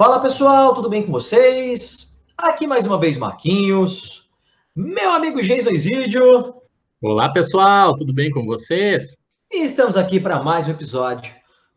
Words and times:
Fala 0.00 0.18
pessoal, 0.18 0.72
tudo 0.72 0.88
bem 0.88 1.04
com 1.04 1.12
vocês? 1.12 2.18
Aqui 2.34 2.66
mais 2.66 2.86
uma 2.86 2.98
vez 2.98 3.18
Marquinhos, 3.18 4.30
meu 4.74 5.10
amigo 5.10 5.42
Jason 5.42 5.72
Isidio. 5.72 6.54
Olá 7.02 7.28
pessoal, 7.28 7.94
tudo 7.94 8.10
bem 8.10 8.30
com 8.30 8.46
vocês? 8.46 9.18
E 9.52 9.62
estamos 9.62 9.98
aqui 9.98 10.18
para 10.18 10.42
mais 10.42 10.66
um 10.66 10.70
episódio 10.70 11.30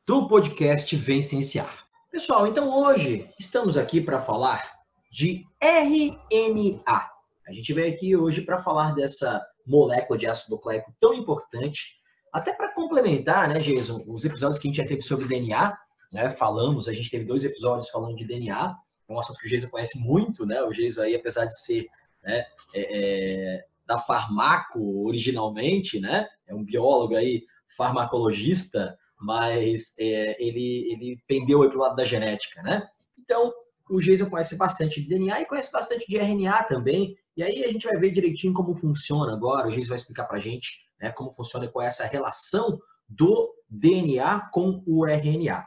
do 0.07 0.25
podcast 0.29 0.95
Vencenciar. 0.95 1.85
Pessoal, 2.09 2.47
então 2.47 2.73
hoje 2.73 3.27
estamos 3.37 3.75
aqui 3.75 3.99
para 3.99 4.21
falar 4.21 4.71
de 5.11 5.41
RNA. 5.61 7.09
A 7.45 7.51
gente 7.51 7.73
veio 7.73 7.93
aqui 7.93 8.15
hoje 8.15 8.39
para 8.39 8.57
falar 8.57 8.95
dessa 8.95 9.45
molécula 9.67 10.17
de 10.17 10.27
ácido 10.27 10.55
nucleico 10.55 10.93
tão 10.97 11.13
importante, 11.13 11.95
até 12.31 12.53
para 12.53 12.73
complementar, 12.73 13.49
né, 13.49 13.59
Jason, 13.59 14.01
os 14.07 14.23
episódios 14.23 14.59
que 14.59 14.69
a 14.69 14.71
gente 14.71 14.77
já 14.81 14.87
teve 14.87 15.01
sobre 15.01 15.27
DNA, 15.27 15.77
né, 16.13 16.29
falamos, 16.29 16.87
a 16.87 16.93
gente 16.93 17.09
teve 17.09 17.25
dois 17.25 17.43
episódios 17.43 17.89
falando 17.89 18.15
de 18.15 18.25
DNA, 18.25 18.75
é 19.09 19.13
um 19.13 19.19
assunto 19.19 19.39
que 19.39 19.47
o 19.47 19.49
Jason 19.49 19.67
conhece 19.67 19.99
muito, 19.99 20.45
né, 20.45 20.61
o 20.61 20.71
Jason 20.71 21.01
aí, 21.01 21.15
apesar 21.15 21.45
de 21.45 21.59
ser 21.59 21.87
né, 22.23 22.45
é, 22.73 23.57
é, 23.57 23.65
da 23.85 23.97
farmaco 23.97 25.05
originalmente, 25.07 25.99
né, 25.99 26.27
é 26.47 26.53
um 26.53 26.63
biólogo 26.63 27.15
aí, 27.15 27.43
farmacologista, 27.75 28.95
mas 29.19 29.95
é, 29.99 30.41
ele, 30.41 30.91
ele 30.91 31.17
pendeu 31.27 31.67
para 31.67 31.77
o 31.77 31.81
lado 31.81 31.95
da 31.95 32.05
genética, 32.05 32.61
né? 32.61 32.85
Então, 33.17 33.51
o 33.89 33.99
Jason 33.99 34.29
conhece 34.29 34.57
bastante 34.57 35.01
de 35.01 35.07
DNA 35.07 35.41
e 35.41 35.45
conhece 35.45 35.71
bastante 35.71 36.05
de 36.07 36.17
RNA 36.17 36.63
também, 36.63 37.15
e 37.35 37.41
aí 37.41 37.63
a 37.63 37.71
gente 37.71 37.87
vai 37.87 37.97
ver 37.97 38.11
direitinho 38.11 38.53
como 38.53 38.75
funciona 38.75 39.33
agora, 39.33 39.67
o 39.67 39.71
Jason 39.71 39.89
vai 39.89 39.97
explicar 39.97 40.25
para 40.25 40.37
a 40.37 40.41
gente 40.41 40.83
né, 41.01 41.11
como 41.11 41.31
funciona 41.31 41.67
qual 41.67 41.83
é 41.83 41.87
essa 41.87 42.05
relação 42.05 42.79
do 43.09 43.53
DNA 43.69 44.49
com 44.51 44.83
o 44.85 45.07
RNA. 45.07 45.65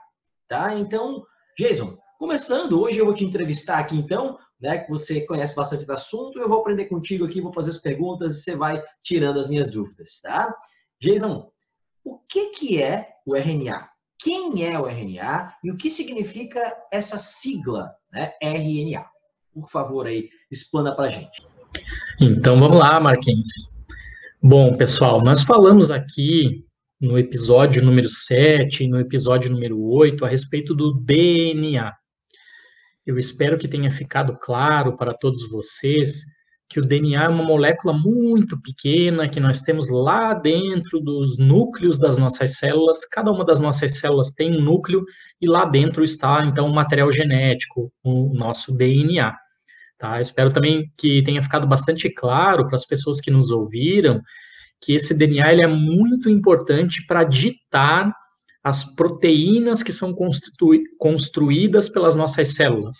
Tá? 0.48 0.74
Então, 0.78 1.24
Jason, 1.58 1.96
começando, 2.18 2.80
hoje 2.80 2.98
eu 2.98 3.04
vou 3.04 3.14
te 3.14 3.24
entrevistar 3.24 3.78
aqui 3.78 3.96
então, 3.96 4.38
né, 4.60 4.78
que 4.78 4.88
você 4.88 5.22
conhece 5.22 5.54
bastante 5.54 5.84
do 5.84 5.92
assunto, 5.92 6.38
eu 6.38 6.48
vou 6.48 6.60
aprender 6.60 6.86
contigo 6.86 7.24
aqui, 7.24 7.40
vou 7.40 7.52
fazer 7.52 7.70
as 7.70 7.78
perguntas 7.78 8.36
e 8.36 8.40
você 8.42 8.56
vai 8.56 8.82
tirando 9.02 9.38
as 9.38 9.48
minhas 9.48 9.70
dúvidas, 9.70 10.20
tá? 10.22 10.54
Jason, 11.00 11.50
o 12.04 12.18
que, 12.28 12.50
que 12.50 12.82
é 12.82 13.08
o 13.26 13.34
RNA? 13.34 13.88
Quem 14.18 14.64
é 14.64 14.78
o 14.78 14.86
RNA 14.86 15.52
e 15.62 15.70
o 15.70 15.76
que 15.76 15.90
significa 15.90 16.74
essa 16.90 17.18
sigla, 17.18 17.94
né, 18.12 18.32
RNA? 18.40 19.04
Por 19.52 19.68
favor, 19.70 20.06
aí, 20.06 20.28
explana 20.50 20.94
para 20.94 21.08
gente. 21.08 21.42
Então, 22.20 22.58
vamos 22.58 22.78
lá, 22.78 22.98
Marquinhos. 23.00 23.74
Bom, 24.42 24.76
pessoal, 24.76 25.22
nós 25.22 25.42
falamos 25.42 25.90
aqui 25.90 26.65
no 27.00 27.18
episódio 27.18 27.84
número 27.84 28.08
7 28.08 28.84
e 28.84 28.88
no 28.88 28.98
episódio 28.98 29.50
número 29.50 29.78
8 29.78 30.24
a 30.24 30.28
respeito 30.28 30.74
do 30.74 30.94
DNA. 30.94 31.92
Eu 33.04 33.18
espero 33.18 33.58
que 33.58 33.68
tenha 33.68 33.90
ficado 33.90 34.36
claro 34.38 34.96
para 34.96 35.12
todos 35.12 35.48
vocês 35.48 36.22
que 36.68 36.80
o 36.80 36.84
DNA 36.84 37.24
é 37.24 37.28
uma 37.28 37.44
molécula 37.44 37.92
muito 37.92 38.60
pequena 38.60 39.28
que 39.28 39.38
nós 39.38 39.60
temos 39.60 39.88
lá 39.88 40.34
dentro 40.34 41.00
dos 41.00 41.38
núcleos 41.38 41.98
das 41.98 42.18
nossas 42.18 42.56
células. 42.56 43.04
Cada 43.04 43.30
uma 43.30 43.44
das 43.44 43.60
nossas 43.60 44.00
células 44.00 44.32
tem 44.32 44.56
um 44.56 44.60
núcleo 44.60 45.04
e 45.40 45.46
lá 45.46 45.64
dentro 45.64 46.02
está 46.02 46.44
então 46.44 46.66
o 46.66 46.74
material 46.74 47.12
genético, 47.12 47.92
o 48.02 48.34
nosso 48.34 48.74
DNA. 48.74 49.36
Tá? 49.98 50.20
Espero 50.20 50.52
também 50.52 50.90
que 50.96 51.22
tenha 51.22 51.40
ficado 51.40 51.66
bastante 51.66 52.12
claro 52.12 52.66
para 52.66 52.74
as 52.74 52.84
pessoas 52.84 53.20
que 53.20 53.30
nos 53.30 53.50
ouviram 53.50 54.20
que 54.80 54.94
esse 54.94 55.14
DNA 55.14 55.52
ele 55.52 55.62
é 55.62 55.66
muito 55.66 56.28
importante 56.28 57.06
para 57.06 57.24
ditar 57.24 58.12
as 58.62 58.84
proteínas 58.84 59.82
que 59.82 59.92
são 59.92 60.14
construídas 60.98 61.88
pelas 61.88 62.16
nossas 62.16 62.54
células. 62.54 62.96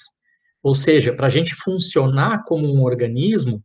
Ou 0.63 0.75
seja, 0.75 1.13
para 1.13 1.27
a 1.27 1.31
gente 1.31 1.55
funcionar 1.57 2.45
como 2.45 2.73
um 2.73 2.83
organismo, 2.83 3.63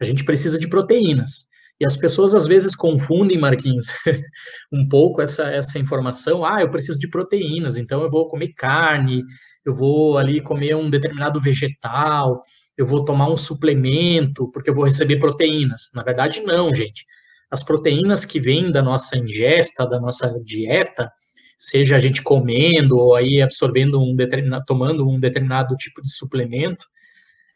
a 0.00 0.04
gente 0.04 0.24
precisa 0.24 0.58
de 0.58 0.68
proteínas. 0.68 1.46
E 1.78 1.84
as 1.84 1.96
pessoas 1.96 2.34
às 2.34 2.46
vezes 2.46 2.74
confundem, 2.74 3.38
Marquinhos, 3.38 3.86
um 4.72 4.88
pouco 4.88 5.20
essa, 5.20 5.44
essa 5.44 5.78
informação. 5.78 6.44
Ah, 6.44 6.62
eu 6.62 6.70
preciso 6.70 6.98
de 6.98 7.08
proteínas, 7.08 7.76
então 7.76 8.02
eu 8.02 8.10
vou 8.10 8.28
comer 8.28 8.52
carne, 8.54 9.22
eu 9.64 9.74
vou 9.74 10.16
ali 10.16 10.40
comer 10.40 10.74
um 10.74 10.88
determinado 10.88 11.40
vegetal, 11.40 12.40
eu 12.76 12.86
vou 12.86 13.04
tomar 13.04 13.28
um 13.30 13.36
suplemento, 13.36 14.50
porque 14.52 14.70
eu 14.70 14.74
vou 14.74 14.84
receber 14.84 15.18
proteínas. 15.18 15.90
Na 15.94 16.02
verdade, 16.02 16.40
não, 16.40 16.74
gente 16.74 17.04
as 17.52 17.62
proteínas 17.62 18.24
que 18.24 18.40
vêm 18.40 18.72
da 18.72 18.80
nossa 18.80 19.14
ingesta, 19.18 19.86
da 19.86 20.00
nossa 20.00 20.26
dieta, 20.42 21.12
seja 21.58 21.96
a 21.96 21.98
gente 21.98 22.22
comendo 22.22 22.96
ou 22.96 23.14
aí 23.14 23.42
absorvendo 23.42 24.00
um 24.00 24.16
determinado, 24.16 24.64
tomando 24.66 25.06
um 25.06 25.20
determinado 25.20 25.76
tipo 25.76 26.00
de 26.00 26.10
suplemento, 26.10 26.82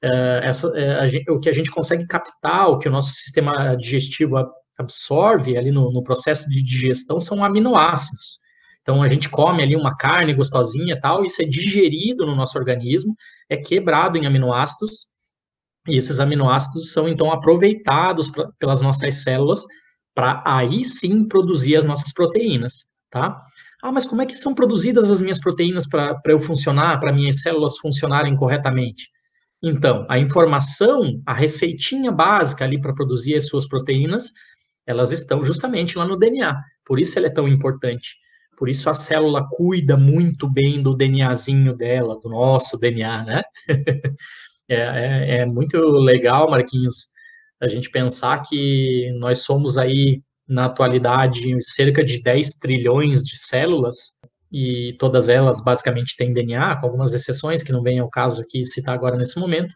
uh, 0.04 0.44
essa, 0.44 0.68
uh, 0.68 1.08
gente, 1.08 1.30
o 1.30 1.40
que 1.40 1.48
a 1.48 1.52
gente 1.52 1.70
consegue 1.70 2.06
captar, 2.06 2.68
o 2.68 2.78
que 2.78 2.88
o 2.88 2.92
nosso 2.92 3.10
sistema 3.12 3.74
digestivo 3.74 4.36
absorve 4.78 5.56
ali 5.56 5.70
no, 5.70 5.90
no 5.90 6.04
processo 6.04 6.46
de 6.50 6.62
digestão 6.62 7.18
são 7.18 7.42
aminoácidos. 7.42 8.38
Então 8.82 9.02
a 9.02 9.08
gente 9.08 9.30
come 9.30 9.62
ali 9.62 9.74
uma 9.74 9.96
carne 9.96 10.34
gostosinha 10.34 11.00
tal, 11.00 11.24
isso 11.24 11.40
é 11.40 11.46
digerido 11.46 12.26
no 12.26 12.36
nosso 12.36 12.58
organismo, 12.58 13.16
é 13.48 13.56
quebrado 13.56 14.18
em 14.18 14.26
aminoácidos, 14.26 15.06
e 15.88 15.96
esses 15.96 16.20
aminoácidos 16.20 16.92
são 16.92 17.08
então 17.08 17.32
aproveitados 17.32 18.28
pra, 18.28 18.46
pelas 18.58 18.82
nossas 18.82 19.22
células 19.22 19.64
para 20.16 20.42
aí 20.46 20.82
sim 20.82 21.28
produzir 21.28 21.76
as 21.76 21.84
nossas 21.84 22.10
proteínas, 22.10 22.86
tá? 23.10 23.38
Ah, 23.82 23.92
mas 23.92 24.06
como 24.06 24.22
é 24.22 24.26
que 24.26 24.34
são 24.34 24.54
produzidas 24.54 25.10
as 25.10 25.20
minhas 25.20 25.38
proteínas 25.38 25.86
para 25.86 26.18
eu 26.26 26.40
funcionar, 26.40 26.98
para 26.98 27.12
minhas 27.12 27.42
células 27.42 27.76
funcionarem 27.76 28.34
corretamente? 28.34 29.10
Então, 29.62 30.06
a 30.08 30.18
informação, 30.18 31.20
a 31.26 31.34
receitinha 31.34 32.10
básica 32.10 32.64
ali 32.64 32.80
para 32.80 32.94
produzir 32.94 33.36
as 33.36 33.46
suas 33.46 33.68
proteínas, 33.68 34.32
elas 34.86 35.12
estão 35.12 35.44
justamente 35.44 35.98
lá 35.98 36.06
no 36.06 36.16
DNA. 36.16 36.56
Por 36.84 36.98
isso 36.98 37.18
ela 37.18 37.26
é 37.26 37.30
tão 37.30 37.46
importante. 37.46 38.16
Por 38.56 38.70
isso 38.70 38.88
a 38.88 38.94
célula 38.94 39.46
cuida 39.50 39.98
muito 39.98 40.48
bem 40.48 40.82
do 40.82 40.96
DNAzinho 40.96 41.76
dela, 41.76 42.18
do 42.22 42.30
nosso 42.30 42.78
DNA, 42.78 43.24
né? 43.24 43.42
é, 44.66 44.76
é, 44.76 45.38
é 45.40 45.46
muito 45.46 45.78
legal, 45.78 46.50
Marquinhos, 46.50 47.08
a 47.60 47.68
gente 47.68 47.90
pensar 47.90 48.42
que 48.42 49.10
nós 49.18 49.38
somos 49.40 49.78
aí, 49.78 50.22
na 50.48 50.66
atualidade, 50.66 51.56
cerca 51.62 52.04
de 52.04 52.22
10 52.22 52.54
trilhões 52.60 53.22
de 53.22 53.36
células, 53.36 53.96
e 54.52 54.94
todas 54.98 55.28
elas 55.28 55.60
basicamente 55.60 56.16
têm 56.16 56.32
DNA, 56.32 56.76
com 56.76 56.86
algumas 56.86 57.12
exceções 57.12 57.62
que 57.62 57.72
não 57.72 57.82
vem 57.82 57.98
ao 57.98 58.08
caso 58.08 58.42
aqui 58.42 58.64
citar 58.64 58.94
agora 58.94 59.16
nesse 59.16 59.38
momento, 59.38 59.74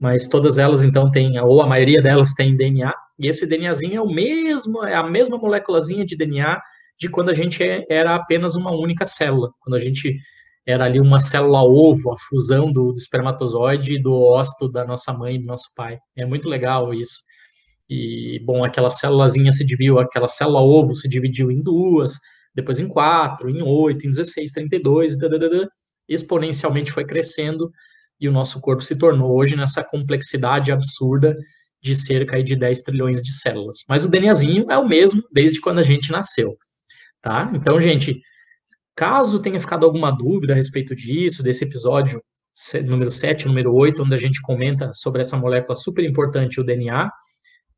mas 0.00 0.26
todas 0.26 0.56
elas 0.56 0.82
então 0.82 1.10
têm, 1.10 1.38
ou 1.40 1.60
a 1.60 1.66
maioria 1.66 2.00
delas 2.00 2.32
tem 2.32 2.56
DNA, 2.56 2.92
e 3.18 3.28
esse 3.28 3.46
DNAzinho 3.46 3.96
é 3.96 4.00
o 4.00 4.08
mesmo, 4.08 4.82
é 4.84 4.94
a 4.94 5.02
mesma 5.02 5.36
moléculazinha 5.36 6.06
de 6.06 6.16
DNA 6.16 6.60
de 6.98 7.08
quando 7.08 7.30
a 7.30 7.34
gente 7.34 7.62
era 7.88 8.14
apenas 8.14 8.54
uma 8.54 8.72
única 8.72 9.04
célula, 9.04 9.50
quando 9.60 9.74
a 9.74 9.78
gente 9.78 10.16
era 10.66 10.84
ali 10.84 11.00
uma 11.00 11.20
célula 11.20 11.62
ovo, 11.62 12.12
a 12.12 12.16
fusão 12.28 12.72
do, 12.72 12.92
do 12.92 12.98
espermatozoide 12.98 13.94
e 13.94 14.02
do 14.02 14.12
ósito 14.12 14.68
da 14.68 14.84
nossa 14.84 15.12
mãe 15.12 15.36
e 15.36 15.38
do 15.38 15.46
nosso 15.46 15.70
pai. 15.74 15.98
É 16.16 16.24
muito 16.24 16.48
legal 16.48 16.92
isso. 16.92 17.22
E, 17.88 18.40
bom, 18.44 18.64
aquela 18.64 18.90
célulazinha 18.90 19.52
se 19.52 19.64
dividiu, 19.64 19.98
aquela 19.98 20.28
célula 20.28 20.60
ovo 20.60 20.94
se 20.94 21.08
dividiu 21.08 21.50
em 21.50 21.60
duas, 21.60 22.12
depois 22.54 22.78
em 22.78 22.86
quatro, 22.86 23.50
em 23.50 23.62
oito, 23.62 24.06
em 24.06 24.10
16, 24.10 24.52
32, 24.52 25.18
dadadada, 25.18 25.68
exponencialmente 26.08 26.92
foi 26.92 27.04
crescendo 27.04 27.70
e 28.20 28.28
o 28.28 28.32
nosso 28.32 28.60
corpo 28.60 28.82
se 28.82 28.96
tornou 28.96 29.36
hoje 29.36 29.56
nessa 29.56 29.82
complexidade 29.82 30.70
absurda 30.70 31.36
de 31.82 31.96
cerca 31.96 32.42
de 32.42 32.54
10 32.54 32.82
trilhões 32.82 33.22
de 33.22 33.32
células. 33.32 33.78
Mas 33.88 34.04
o 34.04 34.08
DNAzinho 34.08 34.70
é 34.70 34.76
o 34.76 34.86
mesmo 34.86 35.22
desde 35.32 35.60
quando 35.60 35.78
a 35.78 35.82
gente 35.82 36.12
nasceu, 36.12 36.56
tá? 37.22 37.50
Então, 37.54 37.80
gente, 37.80 38.20
Caso 39.00 39.40
tenha 39.40 39.58
ficado 39.58 39.86
alguma 39.86 40.10
dúvida 40.10 40.52
a 40.52 40.56
respeito 40.56 40.94
disso, 40.94 41.42
desse 41.42 41.64
episódio 41.64 42.22
número 42.84 43.10
7, 43.10 43.46
número 43.46 43.74
8, 43.74 44.02
onde 44.02 44.12
a 44.12 44.18
gente 44.18 44.42
comenta 44.42 44.92
sobre 44.92 45.22
essa 45.22 45.38
molécula 45.38 45.74
super 45.74 46.04
importante, 46.04 46.60
o 46.60 46.62
DNA, 46.62 47.10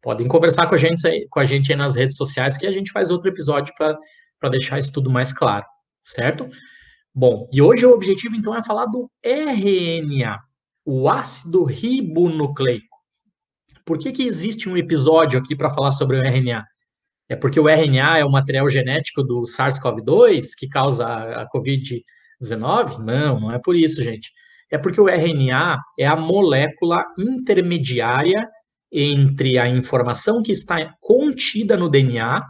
podem 0.02 0.26
conversar 0.26 0.66
com 0.66 0.74
a 0.74 0.76
gente, 0.78 1.00
com 1.30 1.38
a 1.38 1.44
gente 1.44 1.70
aí 1.70 1.78
nas 1.78 1.94
redes 1.94 2.16
sociais, 2.16 2.56
que 2.56 2.66
a 2.66 2.72
gente 2.72 2.90
faz 2.90 3.08
outro 3.08 3.28
episódio 3.28 3.72
para 3.76 4.50
deixar 4.50 4.80
isso 4.80 4.92
tudo 4.92 5.12
mais 5.12 5.32
claro, 5.32 5.64
certo? 6.02 6.48
Bom, 7.14 7.48
e 7.52 7.62
hoje 7.62 7.86
o 7.86 7.92
objetivo 7.92 8.34
então 8.34 8.52
é 8.56 8.64
falar 8.64 8.86
do 8.86 9.08
RNA, 9.24 10.40
o 10.84 11.08
ácido 11.08 11.62
ribonucleico. 11.62 12.96
Por 13.86 13.96
que, 13.96 14.10
que 14.10 14.24
existe 14.24 14.69
um 14.69 14.76
episódio 14.76 15.38
aqui 15.38 15.54
para 15.54 15.70
falar 15.70 15.92
sobre 15.92 16.19
o 16.19 16.20
RNA? 16.20 16.64
É 17.32 17.37
porque 17.37 17.58
o 17.58 17.67
RNA 17.67 18.19
é 18.19 18.25
o 18.26 18.31
material 18.31 18.69
genético 18.69 19.23
do 19.23 19.44
SARS-CoV-2 19.44 20.49
que 20.55 20.69
causa 20.69 21.06
a 21.06 21.49
COVID-19? 21.49 22.99
Não, 22.99 23.40
não 23.40 23.50
é 23.50 23.58
por 23.58 23.75
isso, 23.75 24.02
gente. 24.02 24.31
É 24.70 24.76
porque 24.76 25.00
o 25.00 25.08
RNA 25.08 25.79
é 25.99 26.06
a 26.06 26.14
molécula 26.14 27.02
intermediária 27.19 28.46
entre 28.93 29.58
a 29.58 29.67
informação 29.67 30.43
que 30.43 30.52
está 30.52 30.94
contida 31.00 31.75
no 31.75 31.88
DNA 31.88 32.44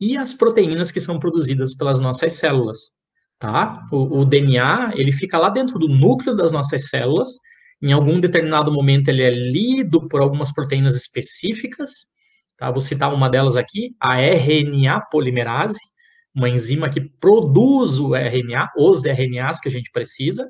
e 0.00 0.16
as 0.16 0.32
proteínas 0.32 0.92
que 0.92 1.00
são 1.00 1.18
produzidas 1.18 1.76
pelas 1.76 2.00
nossas 2.00 2.34
células. 2.34 2.92
tá? 3.40 3.82
O, 3.90 4.20
o, 4.20 4.24
DNA, 4.24 4.92
ele 4.94 5.10
fica 5.10 5.38
lá 5.38 5.48
dentro 5.48 5.76
do 5.76 5.88
núcleo 5.88 6.36
das 6.36 6.52
nossas 6.52 6.88
células, 6.88 7.30
em 7.82 7.90
algum 7.90 8.20
determinado 8.20 8.70
momento 8.70 9.08
ele 9.08 9.24
é 9.24 9.30
lido 9.30 10.06
por 10.06 10.20
algumas 10.20 10.52
proteínas 10.52 10.94
específicas, 10.94 12.13
tá? 12.56 12.70
Vou 12.70 12.80
citar 12.80 13.12
uma 13.12 13.28
delas 13.28 13.56
aqui, 13.56 13.94
a 14.00 14.20
RNA 14.20 15.00
polimerase, 15.10 15.78
uma 16.34 16.48
enzima 16.48 16.88
que 16.88 17.00
produz 17.00 17.98
o 17.98 18.14
RNA, 18.14 18.70
os 18.76 19.04
RNAs 19.04 19.60
que 19.60 19.68
a 19.68 19.70
gente 19.70 19.90
precisa, 19.90 20.48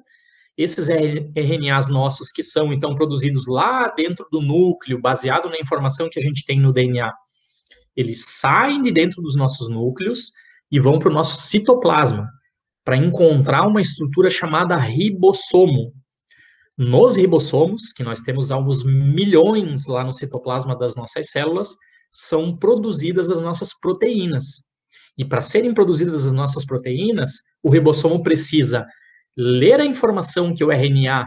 esses 0.57 0.89
RNAs 0.89 1.89
nossos 1.89 2.31
que 2.31 2.43
são 2.43 2.73
então 2.73 2.95
produzidos 2.95 3.47
lá 3.47 3.89
dentro 3.89 4.27
do 4.31 4.41
núcleo, 4.41 5.01
baseado 5.01 5.51
na 5.51 5.59
informação 5.59 6.09
que 6.09 6.19
a 6.19 6.23
gente 6.23 6.45
tem 6.45 6.61
no 6.61 6.73
DNA, 6.73 7.13
eles 7.97 8.25
saem 8.27 8.83
de 8.83 8.93
dentro 8.93 9.21
dos 9.21 9.37
nossos 9.37 9.69
núcleos 9.69 10.33
e 10.71 10.81
vão 10.81 10.99
para 10.99 11.11
o 11.11 11.13
nosso 11.13 11.43
citoplasma 11.43 12.29
para 12.85 12.97
encontrar 12.97 13.67
uma 13.67 13.81
estrutura 13.81 14.29
chamada 14.29 14.77
ribossomo. 14.77 15.93
Nos 16.77 17.17
ribossomos, 17.17 17.93
que 17.93 18.03
nós 18.03 18.21
temos 18.21 18.51
alguns 18.51 18.85
milhões 18.85 19.87
lá 19.87 20.05
no 20.05 20.13
citoplasma 20.13 20.77
das 20.77 20.95
nossas 20.95 21.31
células, 21.31 21.77
são 22.15 22.57
produzidas 22.57 23.29
as 23.29 23.41
nossas 23.41 23.77
proteínas. 23.77 24.63
E 25.19 25.25
para 25.25 25.41
serem 25.41 25.75
produzidas 25.75 26.25
as 26.25 26.33
nossas 26.33 26.65
proteínas, 26.65 27.33
o 27.63 27.69
ribossomo 27.69 28.23
precisa 28.23 28.87
ler 29.37 29.81
a 29.81 29.85
informação 29.85 30.55
que 30.55 30.65
o 30.65 30.71
RNA 30.71 31.27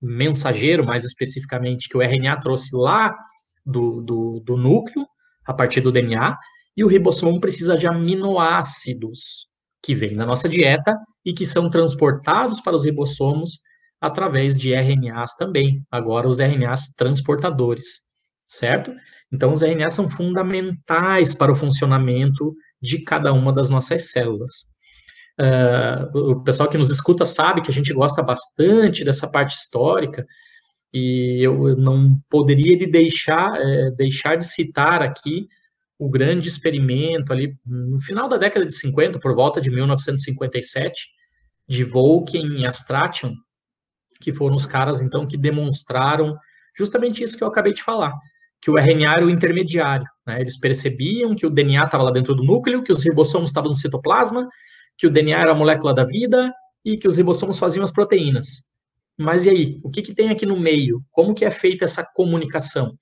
mensageiro, 0.00 0.84
mais 0.84 1.04
especificamente, 1.04 1.88
que 1.88 1.96
o 1.96 2.02
RNA 2.02 2.38
trouxe 2.40 2.76
lá 2.76 3.16
do, 3.64 4.02
do, 4.02 4.40
do 4.40 4.56
núcleo, 4.56 5.06
a 5.46 5.54
partir 5.54 5.80
do 5.80 5.92
DNA, 5.92 6.36
e 6.76 6.84
o 6.84 6.88
ribossomo 6.88 7.40
precisa 7.40 7.76
de 7.76 7.86
aminoácidos 7.86 9.48
que 9.82 9.94
vêm 9.94 10.16
da 10.16 10.26
nossa 10.26 10.48
dieta 10.48 10.96
e 11.24 11.32
que 11.32 11.46
são 11.46 11.70
transportados 11.70 12.60
para 12.60 12.74
os 12.74 12.84
ribossomos 12.84 13.60
através 14.00 14.56
de 14.56 14.72
RNAs 14.72 15.34
também, 15.34 15.82
agora 15.90 16.28
os 16.28 16.38
RNAs 16.38 16.88
transportadores, 16.96 18.00
certo? 18.46 18.92
Então, 19.32 19.52
os 19.52 19.62
RNAs 19.62 19.94
são 19.94 20.10
fundamentais 20.10 21.32
para 21.34 21.52
o 21.52 21.56
funcionamento 21.56 22.54
de 22.82 22.98
cada 23.02 23.32
uma 23.32 23.52
das 23.52 23.70
nossas 23.70 24.10
células. 24.10 24.68
Uh, 25.38 26.32
o 26.32 26.42
pessoal 26.42 26.68
que 26.68 26.76
nos 26.76 26.90
escuta 26.90 27.24
sabe 27.24 27.62
que 27.62 27.70
a 27.70 27.74
gente 27.74 27.92
gosta 27.92 28.22
bastante 28.22 29.04
dessa 29.04 29.30
parte 29.30 29.56
histórica, 29.56 30.26
e 30.92 31.38
eu 31.40 31.76
não 31.76 32.20
poderia 32.28 32.76
deixar, 32.90 33.54
é, 33.56 33.90
deixar 33.92 34.36
de 34.36 34.44
citar 34.44 35.02
aqui 35.02 35.46
o 35.98 36.08
grande 36.08 36.48
experimento 36.48 37.32
ali 37.32 37.54
no 37.64 38.00
final 38.00 38.28
da 38.28 38.36
década 38.36 38.66
de 38.66 38.74
50, 38.74 39.20
por 39.20 39.34
volta 39.34 39.60
de 39.60 39.70
1957, 39.70 41.08
de 41.68 41.84
Volken 41.84 42.60
e 42.60 42.66
Astration, 42.66 43.34
que 44.20 44.32
foram 44.32 44.56
os 44.56 44.66
caras 44.66 45.02
então 45.02 45.26
que 45.26 45.36
demonstraram 45.36 46.36
justamente 46.76 47.22
isso 47.22 47.36
que 47.36 47.44
eu 47.44 47.48
acabei 47.48 47.72
de 47.72 47.82
falar, 47.82 48.12
que 48.60 48.70
o 48.70 48.78
RNA 48.78 49.16
era 49.16 49.26
o 49.26 49.30
intermediário. 49.30 50.06
Né? 50.26 50.40
Eles 50.40 50.58
percebiam 50.58 51.34
que 51.34 51.46
o 51.46 51.50
DNA 51.50 51.84
estava 51.84 52.04
lá 52.04 52.10
dentro 52.10 52.34
do 52.34 52.44
núcleo, 52.44 52.82
que 52.82 52.92
os 52.92 53.02
ribossomos 53.02 53.50
estavam 53.50 53.70
no 53.70 53.76
citoplasma, 53.76 54.46
que 54.98 55.06
o 55.06 55.10
DNA 55.10 55.40
era 55.40 55.52
a 55.52 55.54
molécula 55.54 55.94
da 55.94 56.04
vida 56.04 56.52
e 56.84 56.96
que 56.96 57.08
os 57.08 57.16
ribossomos 57.16 57.58
faziam 57.58 57.82
as 57.82 57.90
proteínas. 57.90 58.64
Mas 59.18 59.46
e 59.46 59.50
aí? 59.50 59.80
O 59.82 59.90
que, 59.90 60.02
que 60.02 60.14
tem 60.14 60.30
aqui 60.30 60.46
no 60.46 60.58
meio? 60.58 61.02
Como 61.10 61.34
que 61.34 61.44
é 61.44 61.50
feita 61.50 61.84
essa 61.84 62.04
comunicação? 62.14 62.94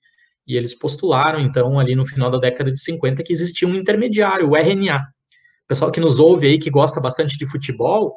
E 0.47 0.57
eles 0.57 0.73
postularam, 0.73 1.39
então, 1.39 1.79
ali 1.79 1.95
no 1.95 2.05
final 2.05 2.29
da 2.29 2.37
década 2.37 2.71
de 2.71 2.81
50, 2.81 3.23
que 3.23 3.31
existia 3.31 3.67
um 3.67 3.75
intermediário, 3.75 4.49
o 4.49 4.55
RNA. 4.55 4.97
O 4.97 5.67
pessoal 5.67 5.91
que 5.91 5.99
nos 5.99 6.19
ouve 6.19 6.47
aí, 6.47 6.57
que 6.57 6.69
gosta 6.69 6.99
bastante 6.99 7.37
de 7.37 7.45
futebol, 7.45 8.15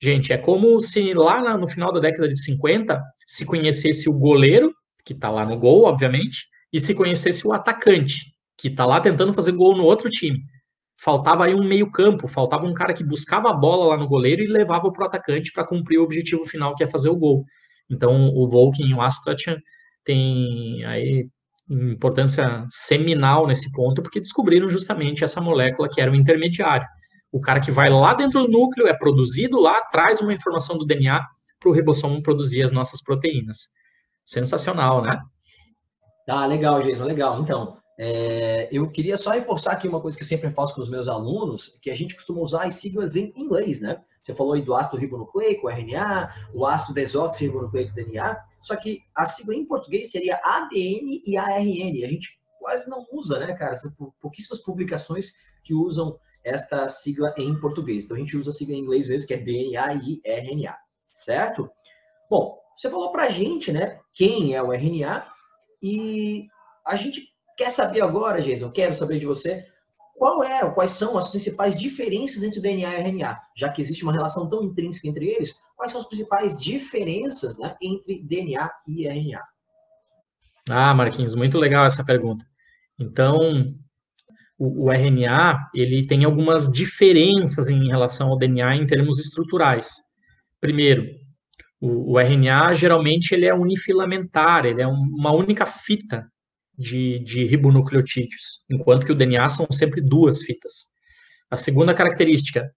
gente, 0.00 0.32
é 0.32 0.38
como 0.38 0.80
se 0.80 1.12
lá 1.12 1.56
no 1.58 1.66
final 1.66 1.92
da 1.92 2.00
década 2.00 2.28
de 2.28 2.42
50 2.42 3.02
se 3.26 3.44
conhecesse 3.44 4.08
o 4.08 4.12
goleiro, 4.12 4.72
que 5.04 5.12
está 5.12 5.28
lá 5.28 5.44
no 5.44 5.58
gol, 5.58 5.84
obviamente, 5.84 6.46
e 6.72 6.80
se 6.80 6.94
conhecesse 6.94 7.46
o 7.46 7.52
atacante, 7.52 8.32
que 8.56 8.68
está 8.68 8.86
lá 8.86 9.00
tentando 9.00 9.32
fazer 9.32 9.52
gol 9.52 9.76
no 9.76 9.84
outro 9.84 10.08
time 10.08 10.40
faltava 11.02 11.46
aí 11.46 11.54
um 11.54 11.64
meio-campo, 11.64 12.28
faltava 12.28 12.64
um 12.64 12.72
cara 12.72 12.94
que 12.94 13.02
buscava 13.02 13.50
a 13.50 13.52
bola 13.52 13.86
lá 13.86 13.96
no 13.96 14.06
goleiro 14.06 14.40
e 14.40 14.46
levava 14.46 14.90
para 14.92 15.02
o 15.02 15.06
atacante 15.06 15.52
para 15.52 15.66
cumprir 15.66 15.98
o 15.98 16.04
objetivo 16.04 16.46
final, 16.46 16.76
que 16.76 16.84
é 16.84 16.86
fazer 16.86 17.08
o 17.08 17.16
gol. 17.16 17.44
Então, 17.90 18.28
o 18.28 18.48
Volkin 18.48 18.84
e 18.84 18.94
o 18.94 19.00
Astrachan 19.00 19.56
têm 20.04 20.84
aí 20.84 21.28
importância 21.68 22.64
seminal 22.68 23.48
nesse 23.48 23.72
ponto, 23.72 24.00
porque 24.00 24.20
descobriram 24.20 24.68
justamente 24.68 25.24
essa 25.24 25.40
molécula 25.40 25.88
que 25.88 26.00
era 26.00 26.10
o 26.10 26.14
intermediário. 26.14 26.86
O 27.32 27.40
cara 27.40 27.60
que 27.60 27.72
vai 27.72 27.90
lá 27.90 28.14
dentro 28.14 28.42
do 28.42 28.48
núcleo, 28.48 28.86
é 28.86 28.96
produzido 28.96 29.58
lá, 29.58 29.80
traz 29.90 30.20
uma 30.20 30.32
informação 30.32 30.78
do 30.78 30.86
DNA 30.86 31.20
para 31.58 31.68
o 31.68 31.72
ribossomo 31.72 32.22
produzir 32.22 32.62
as 32.62 32.70
nossas 32.70 33.02
proteínas. 33.02 33.70
Sensacional, 34.24 35.02
né? 35.02 35.18
Tá, 36.26 36.46
legal, 36.46 36.82
Jason, 36.82 37.04
legal. 37.04 37.40
Então, 37.40 37.76
é, 37.98 38.68
eu 38.72 38.88
queria 38.90 39.16
só 39.16 39.30
reforçar 39.30 39.72
aqui 39.72 39.88
uma 39.88 40.00
coisa 40.00 40.16
que 40.16 40.22
eu 40.22 40.28
sempre 40.28 40.50
faço 40.50 40.74
com 40.74 40.80
os 40.80 40.88
meus 40.88 41.08
alunos, 41.08 41.78
que 41.82 41.90
a 41.90 41.94
gente 41.94 42.14
costuma 42.14 42.40
usar 42.40 42.64
as 42.64 42.74
siglas 42.74 43.16
em 43.16 43.32
inglês, 43.36 43.80
né? 43.80 44.00
Você 44.20 44.34
falou 44.34 44.52
aí 44.52 44.62
do 44.62 44.74
ácido 44.74 44.98
ribonucleico, 44.98 45.68
RNA, 45.68 46.32
o 46.54 46.64
ácido 46.64 46.94
desoxirribonucleico, 46.94 47.92
DNA, 47.94 48.40
só 48.60 48.76
que 48.76 49.00
a 49.14 49.24
sigla 49.24 49.56
em 49.56 49.66
português 49.66 50.12
seria 50.12 50.40
ADN 50.44 51.22
e 51.26 51.36
ARN. 51.36 52.04
A 52.04 52.08
gente 52.08 52.38
quase 52.60 52.88
não 52.88 53.04
usa, 53.12 53.40
né, 53.40 53.52
cara? 53.54 53.74
São 53.76 53.92
pouquíssimas 54.20 54.62
publicações 54.62 55.32
que 55.64 55.74
usam 55.74 56.16
esta 56.44 56.86
sigla 56.86 57.34
em 57.36 57.58
português. 57.58 58.04
Então 58.04 58.16
a 58.16 58.20
gente 58.20 58.36
usa 58.36 58.50
a 58.50 58.52
sigla 58.52 58.76
em 58.76 58.80
inglês 58.80 59.08
mesmo, 59.08 59.26
que 59.26 59.34
é 59.34 59.38
DNA 59.38 59.94
e 59.94 60.20
RNA, 60.24 60.76
certo? 61.12 61.68
Bom, 62.30 62.58
você 62.76 62.88
falou 62.88 63.10
pra 63.10 63.28
gente, 63.28 63.72
né, 63.72 63.98
quem 64.12 64.54
é 64.54 64.62
o 64.62 64.72
RNA 64.72 65.31
e 65.82 66.46
a 66.86 66.96
gente 66.96 67.32
Quer 67.56 67.70
saber 67.70 68.02
agora, 68.02 68.40
Jason? 68.40 68.70
Quero 68.70 68.94
saber 68.94 69.18
de 69.18 69.26
você. 69.26 69.64
Qual 70.16 70.42
é, 70.44 70.68
quais 70.70 70.90
são 70.90 71.16
as 71.16 71.28
principais 71.28 71.78
diferenças 71.78 72.42
entre 72.42 72.58
o 72.58 72.62
DNA 72.62 72.92
e 72.92 73.02
o 73.02 73.06
RNA? 73.06 73.36
Já 73.56 73.68
que 73.68 73.80
existe 73.80 74.02
uma 74.04 74.12
relação 74.12 74.48
tão 74.48 74.62
intrínseca 74.62 75.08
entre 75.08 75.26
eles, 75.26 75.54
quais 75.76 75.90
são 75.90 76.00
as 76.00 76.06
principais 76.06 76.58
diferenças 76.58 77.58
né, 77.58 77.74
entre 77.82 78.26
DNA 78.26 78.70
e 78.86 79.06
RNA? 79.06 79.42
Ah, 80.70 80.94
Marquinhos, 80.94 81.34
muito 81.34 81.58
legal 81.58 81.84
essa 81.84 82.04
pergunta. 82.04 82.44
Então, 82.98 83.74
o, 84.58 84.86
o, 84.86 84.92
RNA 84.92 85.70
ele 85.74 86.06
tem 86.06 86.24
algumas 86.24 86.70
diferenças 86.70 87.68
em 87.68 87.88
relação 87.88 88.28
ao 88.28 88.38
DNA 88.38 88.76
em 88.76 88.86
termos 88.86 89.18
estruturais. 89.18 89.90
Primeiro, 90.60 91.04
o, 91.82 92.12
o 92.12 92.20
RNA 92.20 92.74
geralmente 92.74 93.34
ele 93.34 93.44
é 93.44 93.52
unifilamentar, 93.52 94.64
ele 94.64 94.80
é 94.80 94.86
uma 94.86 95.32
única 95.32 95.66
fita 95.66 96.30
de, 96.78 97.18
de 97.24 97.44
ribonucleotídeos, 97.44 98.62
enquanto 98.70 99.04
que 99.04 99.10
o 99.10 99.16
DNA 99.16 99.48
são 99.48 99.66
sempre 99.72 100.00
duas 100.00 100.40
fitas. 100.42 100.86
A 101.50 101.56
segunda 101.56 101.92
característica, 101.92 102.72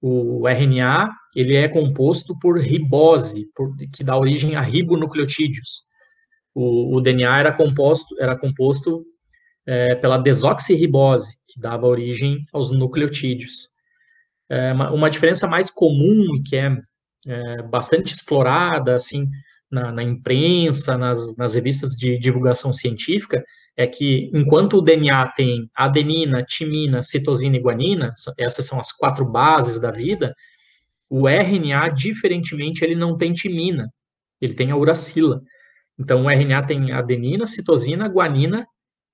o 0.00 0.48
RNA, 0.48 1.10
ele 1.34 1.54
é 1.54 1.68
composto 1.68 2.36
por 2.38 2.58
ribose, 2.58 3.46
por, 3.54 3.76
que 3.92 4.02
dá 4.02 4.16
origem 4.16 4.56
a 4.56 4.62
ribonucleotídeos. 4.62 5.82
O, 6.54 6.96
o 6.96 7.00
DNA 7.02 7.38
era 7.38 7.52
composto, 7.52 8.16
era 8.18 8.38
composto 8.38 9.04
é, 9.66 9.94
pela 9.96 10.16
desoxirribose, 10.16 11.36
que 11.46 11.60
dava 11.60 11.86
origem 11.86 12.38
aos 12.54 12.70
nucleotídeos. 12.70 13.68
É, 14.48 14.72
uma, 14.72 14.90
uma, 14.92 15.10
diferença 15.10 15.46
mais 15.46 15.70
comum, 15.70 16.42
que 16.44 16.56
é, 16.56 16.74
é 17.26 17.62
bastante 17.62 18.14
explorada, 18.14 18.94
assim, 18.94 19.28
na, 19.70 19.90
na 19.90 20.02
imprensa, 20.02 20.96
nas, 20.96 21.36
nas 21.36 21.54
revistas 21.54 21.90
de 21.90 22.18
divulgação 22.18 22.72
científica, 22.72 23.44
é 23.76 23.86
que 23.86 24.30
enquanto 24.32 24.78
o 24.78 24.82
DNA 24.82 25.26
tem 25.32 25.68
adenina, 25.74 26.42
timina, 26.42 27.02
citosina 27.02 27.56
e 27.56 27.60
guanina, 27.60 28.12
essas 28.38 28.64
são 28.64 28.80
as 28.80 28.92
quatro 28.92 29.24
bases 29.24 29.78
da 29.78 29.90
vida, 29.90 30.34
o 31.08 31.28
RNA, 31.28 31.88
diferentemente, 31.90 32.84
ele 32.84 32.94
não 32.94 33.16
tem 33.16 33.32
timina, 33.32 33.88
ele 34.40 34.54
tem 34.54 34.70
a 34.70 34.76
uracila. 34.76 35.40
Então, 35.98 36.24
o 36.24 36.30
RNA 36.30 36.66
tem 36.66 36.92
adenina, 36.92 37.46
citosina, 37.46 38.08
guanina 38.08 38.66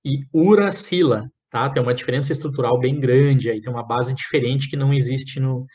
e 0.03 0.25
uracila, 0.33 1.29
tá? 1.49 1.69
Tem 1.69 1.81
uma 1.81 1.93
diferença 1.93 2.31
estrutural 2.31 2.79
bem 2.79 2.99
grande, 2.99 3.49
aí 3.49 3.61
tem 3.61 3.71
uma 3.71 3.85
base 3.85 4.13
diferente 4.13 4.69
que 4.69 4.75
não 4.75 4.93
existe 4.93 5.39
no, 5.39 5.65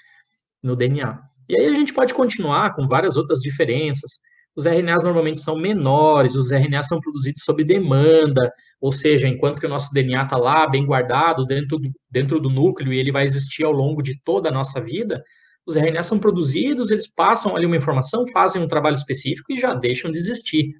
no 0.62 0.74
DNA. 0.74 1.20
E 1.48 1.60
aí 1.60 1.66
a 1.66 1.74
gente 1.74 1.92
pode 1.92 2.12
continuar 2.14 2.74
com 2.74 2.86
várias 2.86 3.16
outras 3.16 3.40
diferenças, 3.40 4.20
os 4.58 4.66
RNAs 4.66 5.04
normalmente 5.04 5.40
são 5.40 5.56
menores, 5.56 6.34
os 6.34 6.50
RNAs 6.50 6.88
são 6.88 6.98
produzidos 6.98 7.44
sob 7.44 7.62
demanda, 7.62 8.52
ou 8.80 8.90
seja, 8.90 9.28
enquanto 9.28 9.60
que 9.60 9.66
o 9.66 9.68
nosso 9.68 9.92
DNA 9.92 10.24
está 10.24 10.36
lá, 10.36 10.68
bem 10.68 10.84
guardado, 10.84 11.46
dentro 11.46 11.78
do, 11.78 11.90
dentro 12.10 12.40
do 12.40 12.50
núcleo, 12.50 12.92
e 12.92 12.98
ele 12.98 13.12
vai 13.12 13.22
existir 13.22 13.64
ao 13.64 13.70
longo 13.70 14.02
de 14.02 14.20
toda 14.24 14.48
a 14.48 14.52
nossa 14.52 14.80
vida, 14.80 15.22
os 15.64 15.76
RNAs 15.76 16.06
são 16.06 16.18
produzidos, 16.18 16.90
eles 16.90 17.06
passam 17.06 17.54
ali 17.54 17.66
uma 17.66 17.76
informação, 17.76 18.26
fazem 18.32 18.60
um 18.60 18.66
trabalho 18.66 18.96
específico 18.96 19.52
e 19.52 19.60
já 19.60 19.74
deixam 19.74 20.10
de 20.10 20.18
existir, 20.18 20.72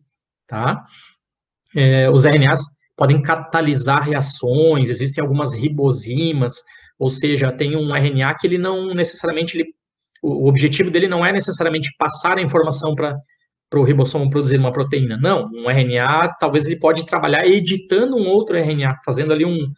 tá? 0.49 0.83
É, 1.77 2.11
os 2.11 2.25
RNAs 2.25 2.61
podem 2.97 3.23
catalisar 3.23 4.03
reações, 4.03 4.91
existem 4.91 5.23
algumas 5.23 5.55
ribosimas, 5.55 6.55
ou 6.99 7.09
seja, 7.09 7.53
tem 7.53 7.77
um 7.77 7.95
RNA 7.95 8.35
que 8.35 8.47
ele 8.47 8.59
não 8.59 8.93
necessariamente 8.93 9.57
ele 9.57 9.73
o, 10.23 10.49
objetivo 10.49 10.91
dele 10.91 11.09
não 11.09 11.25
é 11.25 11.33
necessariamente 11.33 11.91
passar 11.99 12.39
a 12.39 12.43
informação 12.43 12.95
para 12.95 13.17
para 13.71 13.81
o 13.81 13.85
ribossomo 13.85 14.31
produzir 14.31 14.57
uma 14.57 14.73
proteína. 14.73 15.19
Não, 15.19 15.51
um 15.53 15.71
RNA, 15.71 16.37
talvez 16.41 16.67
ele 16.67 16.79
pode 16.79 17.05
trabalhar 17.05 17.47
editando 17.47 18.17
um 18.17 18.27
outro 18.27 18.57
RNA, 18.57 18.97
fazendo 19.05 19.33
ali 19.33 19.45
um, 19.45 19.71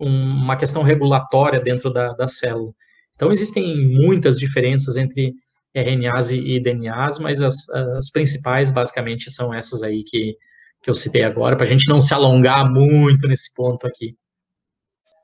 um, 0.00 0.08
uma 0.08 0.56
questão 0.56 0.82
regulatória 0.82 1.60
dentro 1.60 1.92
da, 1.92 2.12
da 2.14 2.26
célula. 2.26 2.72
Então, 3.14 3.30
existem 3.30 3.88
muitas 3.88 4.36
diferenças 4.36 4.96
entre 4.96 5.32
RNAs 5.74 6.30
e, 6.30 6.38
e 6.38 6.60
DNAs, 6.60 7.18
mas 7.18 7.40
as, 7.40 7.68
as, 7.68 8.10
principais, 8.10 8.70
basicamente, 8.70 9.30
são 9.30 9.54
essas 9.54 9.82
aí 9.82 10.02
que, 10.02 10.36
que 10.82 10.90
eu 10.90 10.94
citei 10.94 11.22
agora, 11.22 11.56
para 11.56 11.66
a 11.66 11.68
gente 11.68 11.88
não 11.88 12.00
se 12.00 12.12
alongar 12.12 12.70
muito 12.70 13.28
nesse 13.28 13.54
ponto 13.54 13.86
aqui. 13.86 14.16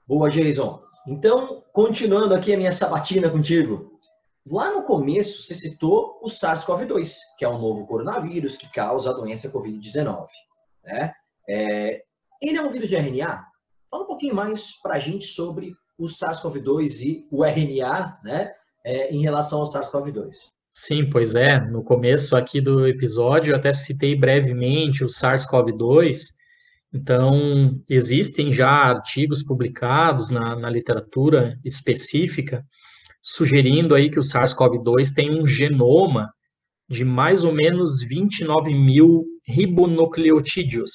Boa, 0.07 0.31
Jason. 0.31 0.81
Então, 1.07 1.65
continuando 1.73 2.35
aqui 2.35 2.55
a 2.55 2.57
minha 2.57 2.73
sabatina 2.73 3.29
contigo. 3.29 3.92
Lá 4.45 4.73
no 4.73 4.83
começo, 4.83 5.43
você 5.43 5.55
citou 5.55 6.19
o 6.21 6.29
SARS-CoV-2, 6.29 7.15
que 7.39 7.45
é 7.45 7.49
um 7.49 7.61
novo 7.61 7.87
coronavírus 7.87 8.57
que 8.57 8.71
causa 8.73 9.11
a 9.11 9.13
doença 9.13 9.53
Covid-19. 9.53 10.27
Né? 10.85 11.13
É, 11.49 12.03
ele 12.41 12.59
é 12.59 12.63
um 12.63 12.69
vírus 12.69 12.89
de 12.89 12.97
RNA? 12.97 13.45
Fala 13.89 14.03
um 14.03 14.07
pouquinho 14.07 14.35
mais 14.35 14.81
para 14.83 14.97
a 14.97 14.99
gente 14.99 15.27
sobre 15.27 15.73
o 15.97 16.07
SARS-CoV-2 16.07 17.01
e 17.03 17.27
o 17.31 17.45
RNA 17.45 18.19
né, 18.25 18.53
é, 18.85 19.15
em 19.15 19.23
relação 19.23 19.61
ao 19.61 19.67
SARS-CoV-2. 19.67 20.49
Sim, 20.73 21.09
pois 21.09 21.37
é. 21.37 21.61
No 21.61 21.85
começo 21.85 22.35
aqui 22.35 22.61
do 22.61 22.89
episódio, 22.89 23.53
eu 23.53 23.57
até 23.57 23.73
citei 23.73 24.17
brevemente 24.17 25.05
o 25.05 25.09
SARS-CoV-2. 25.09 26.19
Então, 26.93 27.81
existem 27.89 28.53
já 28.53 28.69
artigos 28.69 29.43
publicados 29.43 30.31
na, 30.31 30.57
na 30.57 30.69
literatura 30.69 31.59
específica 31.65 32.65
sugerindo 33.23 33.95
aí 33.95 34.11
que 34.11 34.19
o 34.19 34.23
SARS-CoV-2 34.23 35.15
tem 35.15 35.31
um 35.31 35.47
genoma 35.47 36.29
de 36.89 37.05
mais 37.05 37.45
ou 37.45 37.53
menos 37.53 38.03
29 38.03 38.75
mil 38.75 39.25
ribonucleotídeos. 39.47 40.91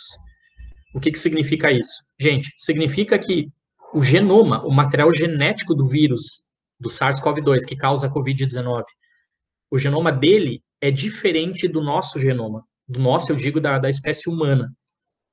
O 0.93 0.99
que, 0.99 1.11
que 1.11 1.19
significa 1.19 1.71
isso? 1.71 2.03
Gente, 2.19 2.53
significa 2.57 3.17
que 3.17 3.47
o 3.93 4.01
genoma, 4.01 4.63
o 4.65 4.71
material 4.71 5.11
genético 5.13 5.73
do 5.73 5.87
vírus, 5.87 6.43
do 6.79 6.89
SARS-CoV-2, 6.89 7.65
que 7.65 7.75
causa 7.75 8.07
a 8.07 8.13
Covid-19, 8.13 8.83
o 9.71 9.77
genoma 9.77 10.11
dele 10.11 10.61
é 10.81 10.91
diferente 10.91 11.67
do 11.67 11.81
nosso 11.81 12.19
genoma. 12.19 12.63
Do 12.87 12.99
nosso, 12.99 13.31
eu 13.31 13.35
digo, 13.35 13.59
da, 13.59 13.79
da 13.79 13.89
espécie 13.89 14.29
humana. 14.29 14.71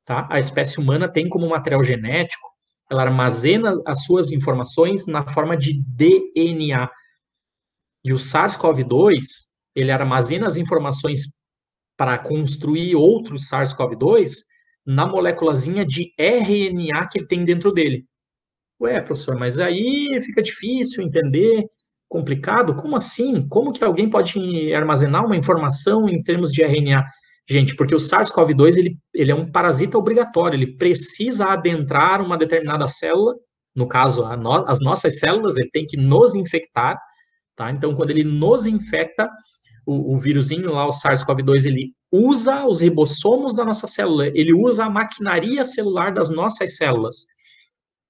Tá? 0.05 0.27
A 0.31 0.39
espécie 0.39 0.79
humana 0.79 1.11
tem 1.11 1.29
como 1.29 1.49
material 1.49 1.83
genético 1.83 2.54
ela 2.95 3.03
armazena 3.03 3.81
as 3.85 4.05
suas 4.05 4.31
informações 4.31 5.07
na 5.07 5.23
forma 5.23 5.57
de 5.57 5.83
DNA. 5.83 6.89
E 8.05 8.13
o 8.13 8.17
SARS-CoV-2, 8.17 9.21
ele 9.75 9.91
armazena 9.91 10.47
as 10.47 10.57
informações 10.57 11.23
para 11.97 12.19
construir 12.19 12.95
outros 12.95 13.49
SARS-CoV-2 13.49 14.33
na 14.87 15.07
moléculazinha 15.07 15.85
de 15.85 16.13
RNA 16.19 17.09
que 17.09 17.19
ele 17.19 17.27
tem 17.27 17.45
dentro 17.45 17.73
dele. 17.73 18.05
Ué, 18.81 19.01
professor, 19.01 19.37
mas 19.39 19.59
aí 19.59 20.21
fica 20.21 20.43
difícil 20.43 21.05
entender, 21.05 21.65
complicado. 22.09 22.77
Como 22.77 22.97
assim? 22.97 23.49
Como 23.49 23.73
que 23.73 23.83
alguém 23.83 24.09
pode 24.09 24.73
armazenar 24.75 25.25
uma 25.25 25.37
informação 25.37 26.09
em 26.09 26.23
termos 26.23 26.53
de 26.53 26.63
RNA? 26.63 27.05
Gente, 27.49 27.77
porque 27.77 27.95
o 27.95 27.99
SARS-CoV-2 27.99 28.79
ele, 28.79 28.97
ele 29.13 29.31
é 29.31 29.35
um 29.35 29.51
parasita 29.51 29.99
obrigatório, 29.99 30.57
ele 30.57 30.77
precisa 30.77 31.47
adentrar 31.47 32.23
uma 32.23 32.39
determinada 32.39 32.87
célula, 32.87 33.35
no 33.75 33.87
caso, 33.87 34.23
no, 34.37 34.53
as 34.67 34.81
nossas 34.81 35.19
células, 35.19 35.57
ele 35.57 35.69
tem 35.71 35.85
que 35.85 35.97
nos 35.97 36.35
infectar, 36.35 36.99
tá? 37.55 37.71
Então, 37.71 37.95
quando 37.95 38.11
ele 38.11 38.25
nos 38.25 38.67
infecta, 38.67 39.29
o, 39.87 40.15
o 40.15 40.19
vírusinho 40.19 40.73
lá, 40.73 40.87
o 40.87 40.93
SARS-CoV-2, 40.93 41.67
ele 41.67 41.93
usa 42.11 42.67
os 42.67 42.81
ribossomos 42.81 43.55
da 43.55 43.65
nossa 43.65 43.87
célula, 43.87 44.29
ele 44.29 44.55
usa 44.55 44.85
a 44.85 44.91
maquinaria 44.91 45.65
celular 45.65 46.15
das 46.15 46.31
nossas 46.31 46.77
células. 46.77 47.27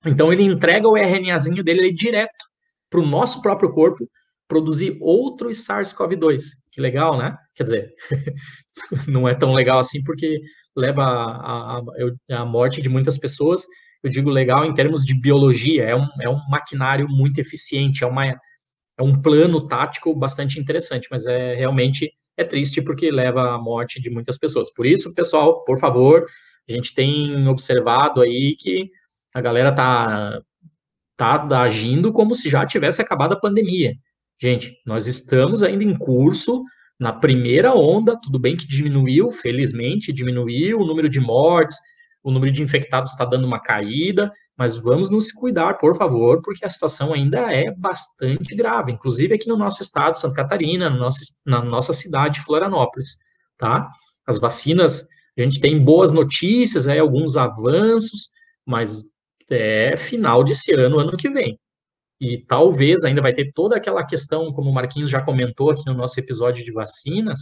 Então, 0.07 0.33
ele 0.33 0.45
entrega 0.45 0.87
o 0.87 0.97
RNAzinho 0.97 1.64
dele 1.64 1.93
direto 1.93 2.45
para 2.91 3.00
o 3.00 3.07
nosso 3.07 3.41
próprio 3.43 3.71
corpo 3.71 4.09
produzir 4.47 4.97
outros 5.00 5.67
SARS-CoV-2. 5.67 6.43
Que 6.75 6.81
legal, 6.81 7.16
né? 7.16 7.37
Quer 7.54 7.62
dizer, 7.62 7.95
não 9.07 9.28
é 9.28 9.35
tão 9.35 9.54
legal 9.54 9.78
assim 9.78 10.02
porque 10.02 10.40
leva 10.76 11.04
a, 11.04 11.78
a, 11.78 12.40
a, 12.40 12.45
morte 12.45 12.83
de 12.83 12.88
muitas 12.88 13.16
pessoas. 13.16 13.64
Eu 14.02 14.11
digo 14.11 14.28
legal 14.28 14.64
em 14.64 14.75
termos 14.75 15.04
de 15.04 15.14
biologia, 15.14 15.85
é 15.85 15.95
um, 15.95 16.09
é 16.21 16.28
um 16.28 16.40
maquinário 16.50 17.07
muito 17.09 17.38
eficiente, 17.38 18.02
é, 18.02 18.07
uma, 18.09 18.26
é 18.26 18.37
um 18.99 19.23
plano 19.23 19.69
tático 19.69 20.12
bastante 20.16 20.59
interessante, 20.59 21.07
mas 21.12 21.25
é 21.26 21.54
realmente 21.54 22.12
é 22.37 22.43
triste 22.43 22.83
porque 22.83 23.09
leva 23.09 23.54
à 23.54 23.59
morte 23.59 24.00
de 24.00 24.11
muitas 24.11 24.37
pessoas. 24.37 24.69
Por 24.75 24.85
isso, 24.85 25.14
pessoal, 25.14 25.62
por 25.64 25.78
favor, 25.78 26.26
a 26.69 26.73
gente 26.73 26.93
tem 26.93 27.47
observado 27.47 28.21
aí 28.21 28.57
que 28.59 28.90
a 29.33 29.40
galera 29.40 29.73
tá, 29.73 30.43
tá 31.16 31.62
agindo 31.62 32.12
como 32.12 32.35
se 32.35 32.50
já 32.50 32.66
tivesse 32.66 33.00
acabado 33.00 33.35
a 33.35 33.40
pandemia. 33.40 33.95
Gente, 34.41 34.76
nós 34.85 35.07
estamos 35.07 35.62
ainda 35.62 35.85
em 35.85 35.97
curso 35.97 36.62
na 36.99 37.12
primeira 37.12 37.75
onda, 37.75 38.19
tudo 38.21 38.38
bem 38.38 38.57
que 38.57 38.67
diminuiu, 38.67 39.31
felizmente 39.33 40.12
diminuiu 40.12 40.81
o 40.81 40.87
número 40.87 41.09
de 41.09 41.21
mortes, 41.21 41.76
o 42.23 42.31
número 42.31 42.53
de 42.53 42.62
infectados 42.62 43.11
está 43.11 43.25
dando 43.25 43.47
uma 43.47 43.61
caída, 43.61 44.31
mas 44.57 44.76
vamos 44.76 45.11
nos 45.11 45.31
cuidar, 45.31 45.75
por 45.75 45.97
favor, 45.97 46.41
porque 46.41 46.64
a 46.64 46.71
situação 46.71 47.12
ainda 47.12 47.53
é 47.53 47.71
bastante 47.73 48.55
grave, 48.55 48.93
inclusive 48.93 49.35
aqui 49.35 49.49
no 49.49 49.57
nosso 49.57 49.83
estado, 49.83 50.17
Santa 50.17 50.37
Catarina, 50.37 50.88
no 50.88 50.99
nosso, 50.99 51.19
na 51.45 51.62
nossa 51.62 51.93
cidade, 51.93 52.41
Florianópolis, 52.41 53.19
tá? 53.59 53.91
As 54.26 54.38
vacinas, 54.38 55.07
a 55.37 55.43
gente 55.43 55.61
tem 55.61 55.83
boas 55.83 56.12
notícias, 56.12 56.87
aí, 56.87 56.99
alguns 56.99 57.37
avanços, 57.37 58.31
mas 58.64 59.05
é 59.50 59.97
final 59.97 60.43
desse 60.43 60.73
ano, 60.73 60.99
ano 60.99 61.17
que 61.17 61.29
vem. 61.29 61.59
E 62.21 62.38
talvez 62.38 63.04
ainda 63.04 63.21
vai 63.21 63.33
ter 63.33 63.52
toda 63.52 63.76
aquela 63.76 64.04
questão, 64.06 64.52
como 64.52 64.71
o 64.71 64.75
Marquinhos 64.75 65.11
já 65.11 65.21
comentou 65.21 65.71
aqui 65.71 65.85
no 65.87 65.94
nosso 65.94 66.18
episódio 66.18 66.64
de 66.64 66.73
vacinas, 66.73 67.40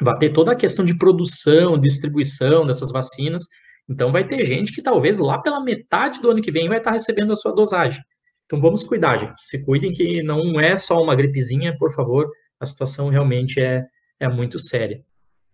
vai 0.00 0.16
ter 0.18 0.32
toda 0.32 0.52
a 0.52 0.56
questão 0.56 0.84
de 0.84 0.96
produção, 0.96 1.78
distribuição 1.78 2.66
dessas 2.66 2.90
vacinas. 2.90 3.44
Então 3.88 4.12
vai 4.12 4.26
ter 4.26 4.44
gente 4.44 4.72
que 4.72 4.82
talvez 4.82 5.18
lá 5.18 5.38
pela 5.38 5.60
metade 5.60 6.20
do 6.20 6.30
ano 6.30 6.40
que 6.40 6.52
vem 6.52 6.68
vai 6.68 6.78
estar 6.78 6.92
recebendo 6.92 7.32
a 7.32 7.36
sua 7.36 7.52
dosagem. 7.52 8.02
Então 8.46 8.60
vamos 8.60 8.84
cuidar, 8.84 9.16
gente. 9.16 9.42
Se 9.42 9.64
cuidem 9.64 9.90
que 9.90 10.22
não 10.22 10.60
é 10.60 10.76
só 10.76 11.02
uma 11.02 11.14
gripezinha, 11.14 11.76
por 11.78 11.92
favor. 11.92 12.30
A 12.60 12.66
situação 12.66 13.08
realmente 13.08 13.60
é, 13.60 13.84
é 14.20 14.28
muito 14.28 14.58
séria. 14.58 15.04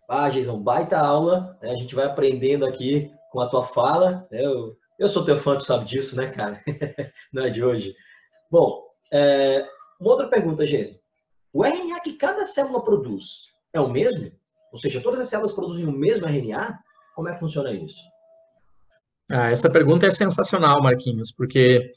Ah, 0.09 0.29
Jason, 0.29 0.61
baita 0.61 0.99
aula. 0.99 1.57
Né? 1.63 1.71
A 1.71 1.77
gente 1.77 1.95
vai 1.95 2.05
aprendendo 2.05 2.67
aqui 2.67 3.11
com 3.31 3.41
a 3.41 3.49
tua 3.49 3.63
fala. 3.63 4.27
Né? 4.31 4.45
Eu, 4.45 4.77
eu 4.99 5.09
sou 5.09 5.25
teu 5.25 5.39
fã, 5.39 5.57
tu 5.57 5.65
sabe 5.65 5.85
disso, 5.85 6.17
né, 6.17 6.29
cara? 6.29 6.61
não 7.33 7.45
é 7.45 7.51
de 7.51 7.65
hoje. 7.65 7.95
Bom, 8.51 8.83
é, 9.13 9.65
uma 10.01 10.11
outra 10.11 10.29
pergunta, 10.29 10.67
Gênesis. 10.67 11.01
O 11.53 11.65
RNA 11.65 12.01
que 12.01 12.15
cada 12.15 12.45
célula 12.45 12.83
produz 12.83 13.49
é 13.73 13.81
o 13.81 13.89
mesmo? 13.89 14.31
Ou 14.73 14.79
seja, 14.79 15.01
todas 15.01 15.21
as 15.21 15.29
células 15.29 15.53
produzem 15.53 15.87
o 15.87 15.93
mesmo 15.93 16.27
RNA? 16.27 16.79
Como 17.15 17.29
é 17.29 17.35
que 17.35 17.41
funciona 17.41 17.73
isso? 17.73 18.01
Ah, 19.31 19.51
essa 19.51 19.71
pergunta 19.71 20.07
é 20.07 20.11
sensacional, 20.11 20.83
Marquinhos, 20.83 21.33
porque 21.33 21.93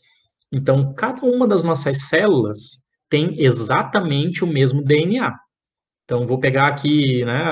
então 0.51 0.93
cada 0.93 1.25
uma 1.25 1.47
das 1.47 1.63
nossas 1.63 2.07
células 2.07 2.83
tem 3.09 3.41
exatamente 3.41 4.43
o 4.43 4.47
mesmo 4.47 4.83
DNA. 4.83 5.33
Então 6.03 6.27
vou 6.27 6.39
pegar 6.39 6.67
aqui, 6.67 7.23
né, 7.25 7.43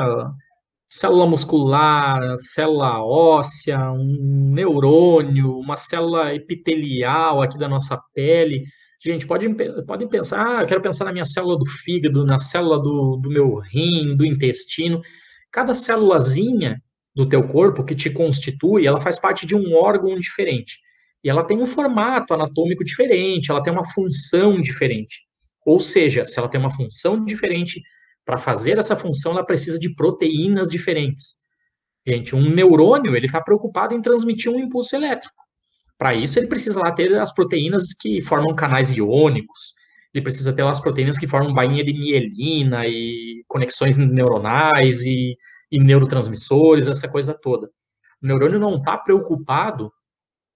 célula 0.90 1.26
muscular, 1.26 2.36
célula 2.38 3.04
óssea, 3.04 3.92
um 3.92 4.52
neurônio, 4.54 5.58
uma 5.58 5.78
célula 5.78 6.36
epitelial 6.36 7.42
aqui 7.42 7.58
da 7.58 7.70
nossa 7.70 7.98
pele. 8.14 8.66
Gente, 9.04 9.26
pode, 9.26 9.48
podem 9.86 10.08
pensar, 10.08 10.46
ah, 10.46 10.62
eu 10.62 10.68
quero 10.68 10.82
pensar 10.82 11.06
na 11.06 11.12
minha 11.12 11.26
célula 11.26 11.58
do 11.58 11.66
fígado, 11.66 12.24
na 12.24 12.38
célula 12.38 12.80
do, 12.80 13.18
do 13.18 13.30
meu 13.30 13.56
rim, 13.56 14.16
do 14.16 14.24
intestino. 14.24 15.02
Cada 15.52 15.74
célulazinha 15.74 16.82
do 17.16 17.28
teu 17.28 17.48
corpo 17.48 17.84
que 17.84 17.96
te 17.96 18.10
constitui, 18.10 18.86
ela 18.86 19.02
faz 19.02 19.20
parte 19.20 19.46
de 19.46 19.56
um 19.56 19.74
órgão 19.74 20.16
diferente. 20.20 20.80
E 21.24 21.30
ela 21.30 21.44
tem 21.44 21.58
um 21.58 21.66
formato 21.66 22.34
anatômico 22.34 22.84
diferente, 22.84 23.50
ela 23.50 23.62
tem 23.62 23.74
uma 23.74 23.84
função 23.84 24.62
diferente. 24.62 25.22
Ou 25.66 25.80
seja, 25.80 26.24
se 26.24 26.38
ela 26.38 26.48
tem 26.48 26.60
uma 26.60 26.74
função 26.74 27.24
diferente, 27.24 27.82
para 28.26 28.38
fazer 28.38 28.78
essa 28.78 28.96
função, 28.96 29.32
ela 29.32 29.46
precisa 29.46 29.80
de 29.80 29.94
proteínas 29.94 30.70
diferentes. 30.70 31.36
Gente, 32.06 32.36
um 32.36 32.50
neurônio, 32.50 33.16
ele 33.16 33.26
está 33.26 33.42
preocupado 33.42 33.94
em 33.94 34.02
transmitir 34.02 34.52
um 34.52 34.60
impulso 34.60 34.96
elétrico. 34.96 35.41
Para 36.02 36.16
isso, 36.16 36.40
ele 36.40 36.48
precisa 36.48 36.80
lá 36.80 36.92
ter 36.92 37.14
as 37.20 37.32
proteínas 37.32 37.94
que 37.94 38.24
formam 38.24 38.56
canais 38.56 38.92
iônicos, 38.98 39.76
ele 40.12 40.24
precisa 40.24 40.52
ter 40.52 40.64
as 40.64 40.80
proteínas 40.80 41.16
que 41.16 41.28
formam 41.28 41.54
bainha 41.54 41.84
de 41.84 41.94
mielina 41.94 42.88
e 42.88 43.44
conexões 43.48 44.00
neuronais 44.00 45.04
e, 45.04 45.38
e 45.72 45.80
neurotransmissores, 45.80 46.88
essa 46.88 47.08
coisa 47.08 47.38
toda. 47.40 47.70
O 48.20 48.26
neurônio 48.26 48.58
não 48.58 48.78
está 48.78 48.98
preocupado 48.98 49.92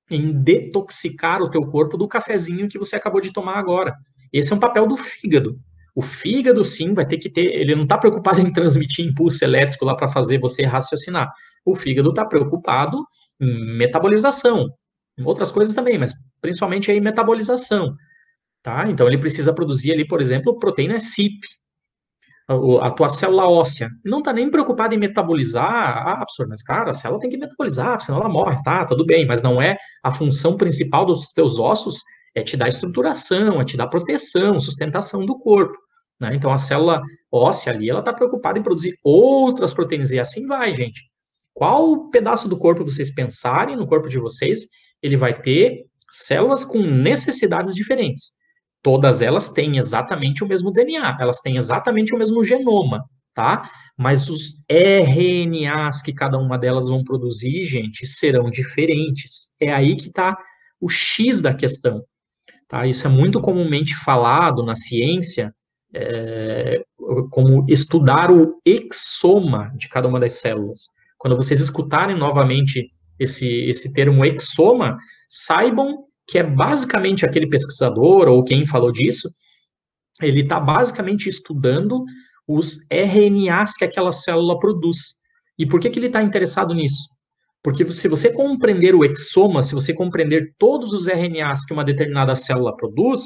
em 0.09 0.33
detoxicar 0.33 1.43
o 1.43 1.49
teu 1.51 1.61
corpo 1.67 1.95
do 1.95 2.07
cafezinho 2.07 2.67
que 2.67 2.79
você 2.79 2.95
acabou 2.95 3.21
de 3.21 3.31
tomar 3.31 3.59
agora. 3.59 3.93
Esse 4.33 4.51
é 4.51 4.55
um 4.55 4.59
papel 4.59 4.87
do 4.87 4.97
fígado. 4.97 5.59
O 5.93 6.01
fígado, 6.01 6.65
sim, 6.65 6.95
vai 6.95 7.05
ter 7.05 7.19
que 7.19 7.31
ter. 7.31 7.43
Ele 7.43 7.75
não 7.75 7.83
está 7.83 7.99
preocupado 7.99 8.41
em 8.41 8.51
transmitir 8.51 9.05
impulso 9.05 9.45
elétrico 9.45 9.85
lá 9.85 9.95
para 9.95 10.07
fazer 10.07 10.39
você 10.39 10.65
raciocinar. 10.65 11.31
O 11.63 11.75
fígado 11.75 12.09
está 12.09 12.25
preocupado 12.25 13.05
em 13.39 13.77
metabolização, 13.77 14.73
outras 15.23 15.51
coisas 15.51 15.73
também, 15.73 15.97
mas 15.97 16.13
principalmente 16.41 16.91
em 16.91 16.99
metabolização. 16.99 17.95
Tá? 18.61 18.89
Então, 18.89 19.07
ele 19.07 19.17
precisa 19.17 19.53
produzir 19.53 19.93
ali, 19.93 20.07
por 20.07 20.19
exemplo, 20.19 20.57
proteína 20.59 20.99
CIP, 20.99 21.39
a 22.81 22.91
tua 22.91 23.09
célula 23.09 23.47
óssea. 23.47 23.89
Não 24.03 24.19
está 24.19 24.31
nem 24.31 24.49
preocupado 24.51 24.93
em 24.93 24.99
metabolizar. 24.99 26.07
Ah, 26.07 26.17
professor, 26.17 26.47
mas 26.47 26.61
cara, 26.61 26.91
a 26.91 26.93
célula 26.93 27.19
tem 27.19 27.29
que 27.29 27.37
metabolizar, 27.37 27.99
senão 28.01 28.19
ela 28.19 28.29
morre. 28.29 28.61
Tá, 28.63 28.85
tudo 28.85 29.05
bem, 29.05 29.25
mas 29.25 29.41
não 29.41 29.61
é 29.61 29.77
a 30.03 30.11
função 30.11 30.55
principal 30.55 31.05
dos 31.05 31.31
teus 31.31 31.57
ossos 31.57 32.01
é 32.35 32.43
te 32.43 32.57
dar 32.57 32.67
estruturação, 32.67 33.61
é 33.61 33.65
te 33.65 33.77
dar 33.77 33.87
proteção, 33.87 34.59
sustentação 34.59 35.25
do 35.25 35.39
corpo. 35.39 35.75
Né? 36.19 36.35
Então, 36.35 36.51
a 36.51 36.57
célula 36.57 37.01
óssea 37.31 37.73
ali, 37.73 37.89
ela 37.89 37.99
está 37.99 38.13
preocupada 38.13 38.59
em 38.59 38.63
produzir 38.63 38.97
outras 39.03 39.73
proteínas, 39.73 40.11
e 40.11 40.19
assim 40.19 40.45
vai, 40.45 40.73
gente. 40.75 41.01
Qual 41.53 42.09
pedaço 42.09 42.49
do 42.49 42.57
corpo 42.57 42.83
vocês 42.83 43.13
pensarem 43.13 43.77
no 43.77 43.87
corpo 43.87 44.09
de 44.09 44.19
vocês, 44.19 44.67
ele 45.05 45.17
vai 45.17 45.39
ter 45.39 45.85
células 46.09 46.65
com 46.65 46.79
necessidades 46.79 47.75
diferentes. 47.75 48.31
Todas 48.81 49.21
elas 49.21 49.49
têm 49.49 49.77
exatamente 49.77 50.43
o 50.43 50.47
mesmo 50.47 50.71
DNA, 50.71 51.17
elas 51.19 51.41
têm 51.41 51.57
exatamente 51.57 52.13
o 52.13 52.17
mesmo 52.17 52.43
genoma, 52.43 53.03
tá? 53.33 53.69
Mas 53.95 54.29
os 54.29 54.61
RNAs 54.69 56.01
que 56.01 56.11
cada 56.11 56.37
uma 56.39 56.57
delas 56.57 56.89
vão 56.89 57.03
produzir, 57.03 57.65
gente, 57.65 58.05
serão 58.07 58.49
diferentes. 58.49 59.55
É 59.59 59.71
aí 59.71 59.95
que 59.95 60.07
está 60.07 60.35
o 60.81 60.89
X 60.89 61.39
da 61.39 61.53
questão. 61.53 62.03
Tá? 62.67 62.87
Isso 62.87 63.05
é 63.05 63.09
muito 63.09 63.39
comumente 63.39 63.95
falado 63.95 64.63
na 64.63 64.75
ciência 64.75 65.53
é, 65.93 66.83
como 67.29 67.65
estudar 67.69 68.31
o 68.31 68.59
exoma 68.65 69.71
de 69.77 69.87
cada 69.87 70.07
uma 70.07 70.19
das 70.19 70.33
células. 70.33 70.89
Quando 71.17 71.37
vocês 71.37 71.61
escutarem 71.61 72.17
novamente 72.17 72.89
esse, 73.19 73.47
esse 73.65 73.93
termo 73.93 74.23
exoma, 74.25 74.97
saibam 75.29 76.05
que 76.27 76.37
é 76.37 76.43
basicamente 76.43 77.25
aquele 77.25 77.47
pesquisador 77.47 78.27
ou 78.27 78.43
quem 78.43 78.65
falou 78.65 78.91
disso, 78.91 79.29
ele 80.21 80.41
está 80.41 80.59
basicamente 80.59 81.27
estudando 81.29 82.03
os 82.47 82.79
RNAs 82.91 83.73
que 83.73 83.85
aquela 83.85 84.11
célula 84.11 84.59
produz. 84.59 85.15
E 85.57 85.65
por 85.65 85.79
que, 85.79 85.89
que 85.89 85.99
ele 85.99 86.07
está 86.07 86.21
interessado 86.21 86.73
nisso? 86.73 87.03
Porque 87.63 87.91
se 87.91 88.07
você 88.07 88.31
compreender 88.31 88.93
o 88.93 89.03
exoma, 89.03 89.63
se 89.63 89.73
você 89.73 89.93
compreender 89.93 90.53
todos 90.57 90.91
os 90.91 91.07
RNAs 91.07 91.65
que 91.65 91.73
uma 91.73 91.83
determinada 91.83 92.35
célula 92.35 92.75
produz, 92.75 93.23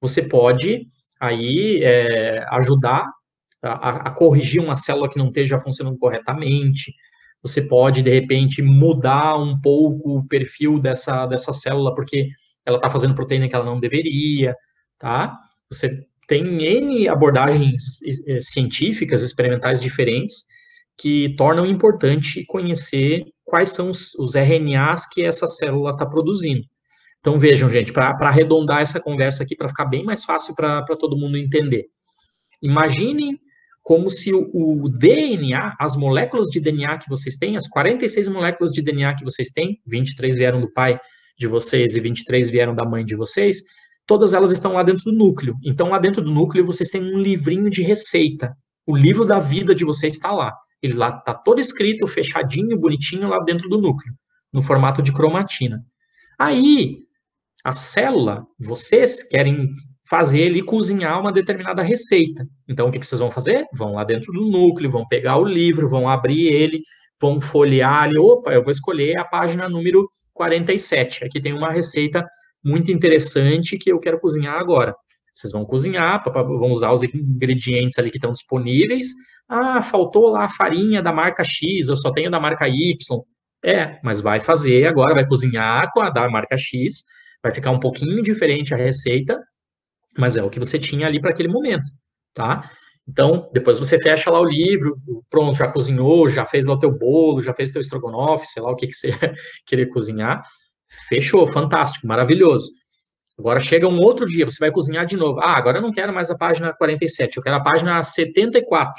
você 0.00 0.22
pode 0.22 0.86
aí 1.20 1.80
é, 1.82 2.44
ajudar 2.52 3.06
a, 3.62 4.08
a, 4.08 4.10
corrigir 4.10 4.60
uma 4.62 4.74
célula 4.74 5.08
que 5.08 5.18
não 5.18 5.26
esteja 5.28 5.58
funcionando 5.58 5.98
corretamente. 5.98 6.92
Você 7.42 7.60
pode, 7.60 8.02
de 8.02 8.10
repente, 8.10 8.62
mudar 8.62 9.36
um 9.36 9.60
pouco 9.60 10.18
o 10.18 10.28
perfil 10.28 10.78
dessa, 10.78 11.26
dessa 11.26 11.52
célula, 11.52 11.94
porque 11.94 12.28
ela 12.64 12.76
está 12.76 12.88
fazendo 12.88 13.14
proteína 13.14 13.48
que 13.48 13.54
ela 13.54 13.64
não 13.64 13.80
deveria, 13.80 14.54
tá? 14.98 15.36
Você 15.68 16.06
tem 16.28 16.62
N 16.62 17.08
abordagens 17.08 17.98
científicas, 18.40 19.22
experimentais 19.22 19.80
diferentes, 19.80 20.44
que 20.96 21.34
tornam 21.36 21.66
importante 21.66 22.44
conhecer 22.46 23.24
quais 23.44 23.70
são 23.70 23.90
os, 23.90 24.14
os 24.14 24.34
RNAs 24.34 25.08
que 25.08 25.24
essa 25.24 25.48
célula 25.48 25.90
está 25.90 26.06
produzindo. 26.06 26.62
Então, 27.18 27.38
vejam, 27.38 27.70
gente, 27.70 27.92
para 27.92 28.16
arredondar 28.20 28.80
essa 28.80 29.00
conversa 29.00 29.42
aqui, 29.42 29.56
para 29.56 29.68
ficar 29.68 29.86
bem 29.86 30.04
mais 30.04 30.24
fácil 30.24 30.54
para 30.54 30.84
todo 30.98 31.16
mundo 31.16 31.36
entender. 31.36 31.86
Imaginem 32.60 33.38
como 33.82 34.08
se 34.08 34.32
o, 34.32 34.48
o, 34.52 34.88
DNA, 34.88 35.74
as 35.78 35.96
moléculas 35.96 36.46
de 36.46 36.60
DNA 36.60 36.98
que 36.98 37.08
vocês 37.08 37.36
têm, 37.36 37.56
as 37.56 37.66
46 37.66 38.28
moléculas 38.28 38.70
de 38.70 38.80
DNA 38.80 39.16
que 39.16 39.24
vocês 39.24 39.50
têm, 39.50 39.80
23 39.86 40.36
vieram 40.36 40.60
do 40.60 40.72
pai 40.72 41.00
de 41.36 41.48
vocês 41.48 41.96
e 41.96 42.00
23 42.00 42.48
vieram 42.48 42.74
da 42.74 42.84
mãe 42.84 43.04
de 43.04 43.16
vocês, 43.16 43.62
todas 44.06 44.34
elas 44.34 44.52
estão 44.52 44.74
lá 44.74 44.84
dentro 44.84 45.04
do 45.04 45.12
núcleo. 45.12 45.56
Então, 45.64 45.88
lá 45.88 45.98
dentro 45.98 46.22
do 46.22 46.30
núcleo, 46.30 46.64
vocês 46.64 46.90
têm 46.90 47.02
um 47.02 47.18
livrinho 47.18 47.68
de 47.68 47.82
receita. 47.82 48.56
O 48.86 48.96
livro 48.96 49.24
da 49.24 49.40
vida 49.40 49.74
de 49.74 49.84
vocês 49.84 50.12
está 50.12 50.30
lá. 50.30 50.54
Ele 50.80 50.94
lá 50.94 51.16
está 51.18 51.34
todo 51.34 51.60
escrito, 51.60 52.06
fechadinho, 52.06 52.78
bonitinho 52.78 53.28
lá 53.28 53.38
dentro 53.40 53.68
do 53.68 53.80
núcleo, 53.80 54.14
no 54.52 54.62
formato 54.62 55.02
de 55.02 55.12
cromatina. 55.12 55.80
Aí, 56.38 56.98
a 57.64 57.72
célula, 57.72 58.44
vocês 58.60 59.22
querem 59.22 59.68
fazer 60.12 60.40
ele 60.40 60.62
cozinhar 60.62 61.18
uma 61.18 61.32
determinada 61.32 61.80
receita. 61.80 62.46
Então, 62.68 62.86
o 62.86 62.92
que, 62.92 62.98
que 62.98 63.06
vocês 63.06 63.18
vão 63.18 63.30
fazer? 63.30 63.64
Vão 63.72 63.94
lá 63.94 64.04
dentro 64.04 64.30
do 64.30 64.42
núcleo, 64.42 64.90
vão 64.90 65.08
pegar 65.08 65.38
o 65.38 65.44
livro, 65.44 65.88
vão 65.88 66.06
abrir 66.06 66.48
ele, 66.48 66.82
vão 67.18 67.40
folhear 67.40 68.02
ali. 68.02 68.18
Opa, 68.18 68.52
eu 68.52 68.62
vou 68.62 68.70
escolher 68.70 69.16
a 69.16 69.24
página 69.24 69.70
número 69.70 70.06
47. 70.34 71.24
Aqui 71.24 71.40
tem 71.40 71.54
uma 71.54 71.70
receita 71.70 72.22
muito 72.62 72.92
interessante 72.92 73.78
que 73.78 73.90
eu 73.90 73.98
quero 73.98 74.20
cozinhar 74.20 74.60
agora. 74.60 74.94
Vocês 75.34 75.50
vão 75.50 75.64
cozinhar, 75.64 76.22
vão 76.30 76.70
usar 76.72 76.92
os 76.92 77.02
ingredientes 77.02 77.98
ali 77.98 78.10
que 78.10 78.18
estão 78.18 78.32
disponíveis, 78.32 79.06
ah, 79.48 79.80
faltou 79.80 80.28
lá 80.28 80.44
a 80.44 80.50
farinha 80.50 81.02
da 81.02 81.10
marca 81.10 81.42
X, 81.42 81.88
eu 81.88 81.96
só 81.96 82.12
tenho 82.12 82.30
da 82.30 82.38
marca 82.38 82.68
Y. 82.68 82.94
É, 83.64 83.98
mas 84.04 84.20
vai 84.20 84.40
fazer 84.40 84.86
agora, 84.86 85.14
vai 85.14 85.26
cozinhar 85.26 85.90
com 85.90 86.02
a 86.02 86.10
da 86.10 86.28
marca 86.28 86.58
X, 86.58 87.02
vai 87.42 87.50
ficar 87.50 87.70
um 87.70 87.80
pouquinho 87.80 88.22
diferente 88.22 88.74
a 88.74 88.76
receita, 88.76 89.40
mas 90.16 90.36
é 90.36 90.42
o 90.42 90.50
que 90.50 90.58
você 90.58 90.78
tinha 90.78 91.06
ali 91.06 91.20
para 91.20 91.30
aquele 91.30 91.48
momento, 91.48 91.84
tá? 92.34 92.70
Então, 93.08 93.50
depois 93.52 93.78
você 93.78 93.98
fecha 94.00 94.30
lá 94.30 94.40
o 94.40 94.44
livro, 94.44 94.96
pronto, 95.28 95.56
já 95.56 95.68
cozinhou, 95.68 96.28
já 96.28 96.44
fez 96.44 96.66
lá 96.66 96.74
o 96.74 96.78
teu 96.78 96.96
bolo, 96.96 97.42
já 97.42 97.52
fez 97.52 97.70
teu 97.70 97.80
estrogonofe, 97.80 98.46
sei 98.46 98.62
lá 98.62 98.70
o 98.70 98.76
que, 98.76 98.86
que 98.86 98.94
você 98.94 99.10
querer 99.66 99.86
cozinhar. 99.86 100.42
Fechou, 101.08 101.46
fantástico, 101.46 102.06
maravilhoso. 102.06 102.70
Agora 103.38 103.60
chega 103.60 103.88
um 103.88 103.98
outro 103.98 104.26
dia, 104.26 104.44
você 104.44 104.58
vai 104.60 104.70
cozinhar 104.70 105.04
de 105.04 105.16
novo. 105.16 105.40
Ah, 105.40 105.56
agora 105.56 105.78
eu 105.78 105.82
não 105.82 105.90
quero 105.90 106.12
mais 106.12 106.30
a 106.30 106.36
página 106.36 106.72
47, 106.72 107.36
eu 107.36 107.42
quero 107.42 107.56
a 107.56 107.62
página 107.62 108.02
74. 108.02 108.92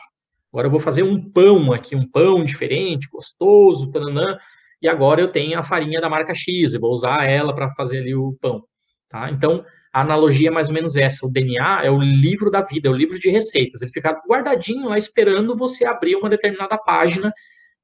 Agora 0.51 0.67
eu 0.67 0.71
vou 0.71 0.79
fazer 0.79 1.03
um 1.03 1.31
pão 1.31 1.71
aqui, 1.71 1.95
um 1.95 2.07
pão 2.07 2.43
diferente, 2.43 3.07
gostoso, 3.09 3.89
tananã, 3.89 4.37
e 4.81 4.87
agora 4.87 5.21
eu 5.21 5.29
tenho 5.29 5.57
a 5.57 5.63
farinha 5.63 6.01
da 6.01 6.09
marca 6.09 6.33
X, 6.33 6.73
eu 6.73 6.79
vou 6.79 6.91
usar 6.91 7.23
ela 7.23 7.55
para 7.55 7.69
fazer 7.69 7.99
ali 7.99 8.13
o 8.13 8.37
pão, 8.39 8.61
tá? 9.07 9.31
Então, 9.31 9.63
a 9.93 10.01
analogia 10.01 10.49
é 10.49 10.51
mais 10.51 10.69
ou 10.69 10.73
menos 10.73 10.95
essa, 10.95 11.25
o 11.25 11.31
DNA 11.31 11.85
é 11.85 11.91
o 11.91 12.01
livro 12.01 12.49
da 12.49 12.61
vida, 12.61 12.89
é 12.89 12.91
o 12.91 12.95
livro 12.95 13.19
de 13.19 13.29
receitas, 13.29 13.81
ele 13.81 13.91
fica 13.91 14.19
guardadinho 14.27 14.89
lá 14.89 14.97
esperando 14.97 15.55
você 15.55 15.85
abrir 15.85 16.15
uma 16.15 16.29
determinada 16.29 16.77
página 16.77 17.31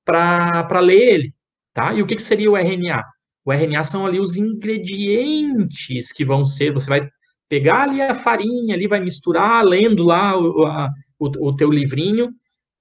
para 0.04 0.80
ler 0.80 1.14
ele, 1.14 1.34
tá? 1.72 1.94
E 1.94 2.02
o 2.02 2.08
que, 2.08 2.16
que 2.16 2.22
seria 2.22 2.50
o 2.50 2.58
RNA? 2.58 3.04
O 3.46 3.54
RNA 3.54 3.84
são 3.84 4.08
ali 4.08 4.20
os 4.20 4.36
ingredientes 4.36 6.12
que 6.12 6.26
vão 6.26 6.46
ser, 6.46 6.74
você 6.74 6.90
vai 6.90 7.08
pegar 7.48 7.84
ali 7.84 8.02
a 8.02 8.16
farinha, 8.16 8.74
ali 8.74 8.88
vai 8.88 9.00
misturar, 9.00 9.64
lendo 9.64 10.04
lá 10.04 10.36
o, 10.36 10.66
a, 10.66 10.90
o, 11.20 11.50
o 11.50 11.56
teu 11.56 11.70
livrinho, 11.70 12.30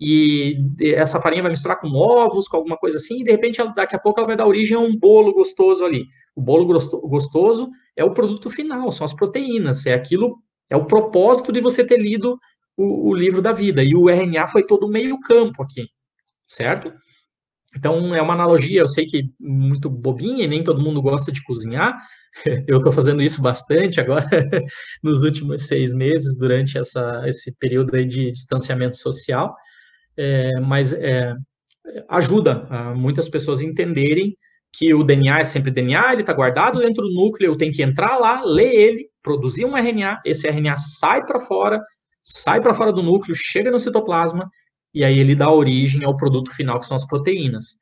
e 0.00 0.56
essa 0.80 1.20
farinha 1.20 1.42
vai 1.42 1.50
misturar 1.50 1.78
com 1.78 1.88
ovos, 1.92 2.46
com 2.46 2.56
alguma 2.56 2.76
coisa 2.76 2.98
assim, 2.98 3.20
e 3.20 3.24
de 3.24 3.30
repente, 3.32 3.61
daqui 3.74 3.96
a 3.96 3.98
pouco, 3.98 4.20
ela 4.20 4.28
vai 4.28 4.37
dar 4.37 4.46
origem 4.46 4.76
a 4.76 4.80
um 4.80 4.96
bolo 4.96 5.32
gostoso 5.32 5.84
ali. 5.84 6.04
O 6.37 6.40
bolo 6.40 6.66
gostoso 7.08 7.68
é 7.96 8.04
o 8.04 8.12
produto 8.12 8.48
final, 8.48 8.92
são 8.92 9.04
as 9.04 9.12
proteínas, 9.12 9.87
é 9.87 9.94
aquilo, 9.94 10.37
é 10.70 10.76
o 10.76 10.87
propósito 10.87 11.50
de 11.50 11.61
você 11.61 11.84
ter 11.84 11.98
lido 11.98 12.38
o, 12.76 13.11
o 13.11 13.14
livro 13.14 13.42
da 13.42 13.50
vida. 13.50 13.82
E 13.82 13.96
o 13.96 14.08
RNA 14.08 14.46
foi 14.46 14.64
todo 14.64 14.87
o 14.87 14.90
meio-campo 14.90 15.64
aqui, 15.64 15.88
certo? 16.46 16.92
Então, 17.76 18.14
é 18.14 18.22
uma 18.22 18.34
analogia, 18.34 18.80
eu 18.80 18.88
sei 18.88 19.04
que 19.04 19.24
muito 19.40 19.90
bobinha, 19.90 20.44
e 20.44 20.48
nem 20.48 20.62
todo 20.62 20.82
mundo 20.82 21.02
gosta 21.02 21.32
de 21.32 21.42
cozinhar. 21.42 21.98
Eu 22.68 22.78
estou 22.78 22.92
fazendo 22.92 23.22
isso 23.22 23.42
bastante 23.42 24.00
agora, 24.00 24.28
nos 25.02 25.22
últimos 25.22 25.66
seis 25.66 25.92
meses, 25.92 26.37
durante 26.37 26.78
essa, 26.78 27.22
esse 27.26 27.56
período 27.58 27.92
de 28.06 28.30
distanciamento 28.30 28.96
social 28.96 29.54
é, 30.18 30.61
mas 30.61 30.92
é, 30.92 31.35
ajuda 32.09 32.94
muitas 32.94 33.28
pessoas 33.28 33.61
a 33.61 33.64
entenderem 33.64 34.35
que 34.72 34.92
o 34.92 35.02
DNA 35.02 35.40
é 35.40 35.44
sempre 35.44 35.70
DNA, 35.70 36.12
ele 36.12 36.20
está 36.22 36.33
guardado 36.33 36.81
dentro 36.81 37.02
do 37.02 37.14
núcleo, 37.14 37.52
eu 37.52 37.57
tenho 37.57 37.72
que 37.72 37.83
entrar 37.83 38.18
lá, 38.18 38.42
ler 38.44 38.74
ele, 38.74 39.09
produzir 39.22 39.64
um 39.64 39.76
RNA, 39.76 40.20
esse 40.24 40.46
RNA 40.46 40.76
sai 40.76 41.24
para 41.24 41.40
fora, 41.40 41.83
sai 42.22 42.61
para 42.61 42.74
fora 42.74 42.92
do 42.92 43.02
núcleo, 43.02 43.35
chega 43.35 43.70
no 43.70 43.78
citoplasma, 43.78 44.48
e 44.92 45.04
aí 45.04 45.18
ele 45.18 45.35
dá 45.35 45.50
origem 45.50 46.04
ao 46.04 46.16
produto 46.16 46.50
final, 46.50 46.78
que 46.78 46.87
são 46.87 46.96
as 46.96 47.07
proteínas. 47.07 47.76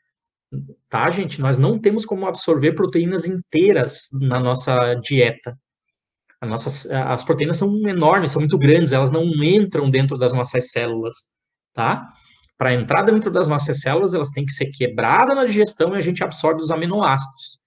Tá, 0.88 1.10
gente? 1.10 1.40
Nós 1.40 1.58
não 1.58 1.78
temos 1.78 2.06
como 2.06 2.26
absorver 2.26 2.72
proteínas 2.72 3.26
inteiras 3.26 4.08
na 4.12 4.38
nossa 4.38 4.94
dieta. 4.94 5.58
As 6.90 7.24
proteínas 7.24 7.56
são 7.56 7.88
enormes, 7.88 8.30
são 8.30 8.40
muito 8.40 8.58
grandes, 8.58 8.92
elas 8.92 9.10
não 9.10 9.24
entram 9.24 9.90
dentro 9.90 10.16
das 10.16 10.32
nossas 10.32 10.70
células, 10.70 11.14
tá? 11.74 12.06
Para 12.58 12.74
entrar 12.74 13.02
dentro 13.02 13.30
das 13.30 13.48
nossas 13.48 13.80
células, 13.80 14.14
elas 14.14 14.30
têm 14.30 14.44
que 14.44 14.52
ser 14.52 14.66
quebradas 14.66 15.36
na 15.36 15.44
digestão 15.44 15.94
e 15.94 15.98
a 15.98 16.00
gente 16.00 16.24
absorve 16.24 16.62
os 16.62 16.70
aminoácidos. 16.70 17.58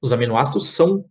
Os 0.00 0.12
aminoácidos 0.12 0.70
são, 0.70 1.04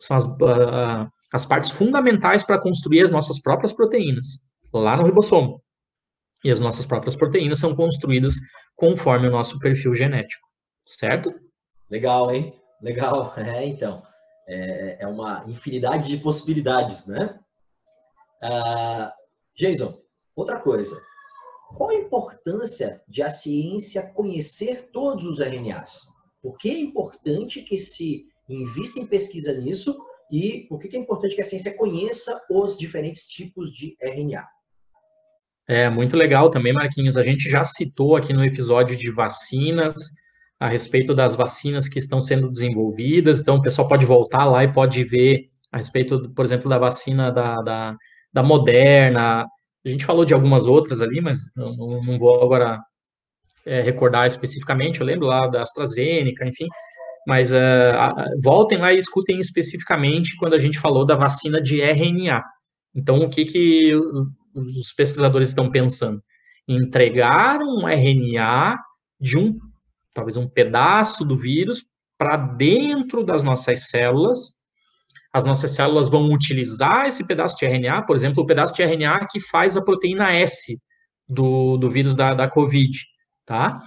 são 0.00 0.16
as, 0.16 0.24
uh, 0.24 1.10
as 1.32 1.46
partes 1.46 1.70
fundamentais 1.70 2.42
para 2.42 2.60
construir 2.60 3.02
as 3.02 3.10
nossas 3.10 3.40
próprias 3.40 3.72
proteínas, 3.72 4.26
lá 4.72 4.96
no 4.96 5.04
ribossomo. 5.04 5.62
E 6.44 6.50
as 6.50 6.60
nossas 6.60 6.84
próprias 6.84 7.14
proteínas 7.14 7.60
são 7.60 7.74
construídas 7.74 8.34
conforme 8.74 9.28
o 9.28 9.30
nosso 9.30 9.60
perfil 9.60 9.94
genético, 9.94 10.46
certo? 10.84 11.32
Legal, 11.88 12.34
hein? 12.34 12.60
Legal. 12.80 13.32
É, 13.38 13.64
então. 13.64 14.02
É, 14.48 15.04
é 15.04 15.06
uma 15.06 15.44
infinidade 15.46 16.08
de 16.08 16.16
possibilidades, 16.16 17.06
né? 17.06 17.38
Uh, 18.42 19.08
Jason, 19.56 19.96
outra 20.34 20.58
coisa. 20.58 21.00
Qual 21.76 21.90
a 21.90 21.94
importância 21.94 23.00
de 23.08 23.22
a 23.22 23.30
ciência 23.30 24.10
conhecer 24.12 24.90
todos 24.92 25.24
os 25.24 25.38
RNAs? 25.38 26.02
Por 26.42 26.58
que 26.58 26.70
é 26.70 26.78
importante 26.78 27.62
que 27.62 27.78
se 27.78 28.26
invista 28.48 29.00
em 29.00 29.06
pesquisa 29.06 29.52
nisso 29.60 29.96
e 30.30 30.66
por 30.68 30.78
que 30.78 30.96
é 30.96 31.00
importante 31.00 31.34
que 31.34 31.40
a 31.40 31.44
ciência 31.44 31.76
conheça 31.76 32.40
os 32.50 32.76
diferentes 32.76 33.26
tipos 33.26 33.70
de 33.70 33.96
RNA? 34.00 34.46
É 35.68 35.88
muito 35.88 36.16
legal 36.16 36.50
também, 36.50 36.72
Marquinhos. 36.72 37.16
A 37.16 37.22
gente 37.22 37.48
já 37.48 37.64
citou 37.64 38.16
aqui 38.16 38.32
no 38.32 38.44
episódio 38.44 38.96
de 38.96 39.10
vacinas 39.10 39.94
a 40.58 40.68
respeito 40.68 41.14
das 41.14 41.34
vacinas 41.34 41.88
que 41.88 41.98
estão 41.98 42.20
sendo 42.20 42.50
desenvolvidas. 42.50 43.40
Então, 43.40 43.56
o 43.56 43.62
pessoal 43.62 43.88
pode 43.88 44.04
voltar 44.04 44.44
lá 44.44 44.64
e 44.64 44.72
pode 44.72 45.04
ver 45.04 45.50
a 45.70 45.78
respeito, 45.78 46.30
por 46.34 46.44
exemplo, 46.44 46.68
da 46.68 46.78
vacina 46.78 47.30
da, 47.30 47.62
da, 47.62 47.96
da 48.32 48.42
Moderna. 48.42 49.46
A 49.84 49.88
gente 49.88 50.04
falou 50.04 50.24
de 50.24 50.32
algumas 50.32 50.66
outras 50.66 51.00
ali, 51.00 51.20
mas 51.20 51.38
não, 51.56 51.74
não 52.02 52.18
vou 52.18 52.42
agora 52.42 52.80
é, 53.66 53.80
recordar 53.80 54.26
especificamente. 54.26 55.00
Eu 55.00 55.06
lembro 55.06 55.26
lá 55.26 55.46
da 55.48 55.62
AstraZeneca, 55.62 56.46
enfim. 56.46 56.66
Mas 57.26 57.52
uh, 57.52 57.56
voltem 58.42 58.78
lá 58.78 58.92
e 58.92 58.98
escutem 58.98 59.38
especificamente 59.38 60.36
quando 60.36 60.54
a 60.54 60.58
gente 60.58 60.78
falou 60.78 61.06
da 61.06 61.14
vacina 61.14 61.60
de 61.60 61.80
RNA. 61.80 62.42
Então, 62.94 63.20
o 63.20 63.30
que, 63.30 63.44
que 63.44 63.94
os 64.54 64.92
pesquisadores 64.92 65.48
estão 65.48 65.70
pensando? 65.70 66.20
Entregar 66.66 67.60
um 67.60 67.86
RNA 67.88 68.76
de 69.20 69.38
um, 69.38 69.56
talvez 70.12 70.36
um 70.36 70.48
pedaço 70.48 71.24
do 71.24 71.36
vírus 71.36 71.84
para 72.18 72.36
dentro 72.36 73.24
das 73.24 73.42
nossas 73.42 73.88
células. 73.88 74.60
As 75.32 75.44
nossas 75.44 75.70
células 75.70 76.08
vão 76.08 76.30
utilizar 76.30 77.06
esse 77.06 77.24
pedaço 77.24 77.56
de 77.56 77.64
RNA, 77.64 78.02
por 78.02 78.14
exemplo, 78.14 78.42
o 78.42 78.46
pedaço 78.46 78.74
de 78.74 78.82
RNA 78.82 79.26
que 79.30 79.40
faz 79.40 79.76
a 79.76 79.82
proteína 79.82 80.32
S 80.32 80.76
do, 81.26 81.76
do 81.78 81.88
vírus 81.88 82.14
da, 82.14 82.34
da 82.34 82.48
COVID, 82.48 82.98
tá? 83.46 83.80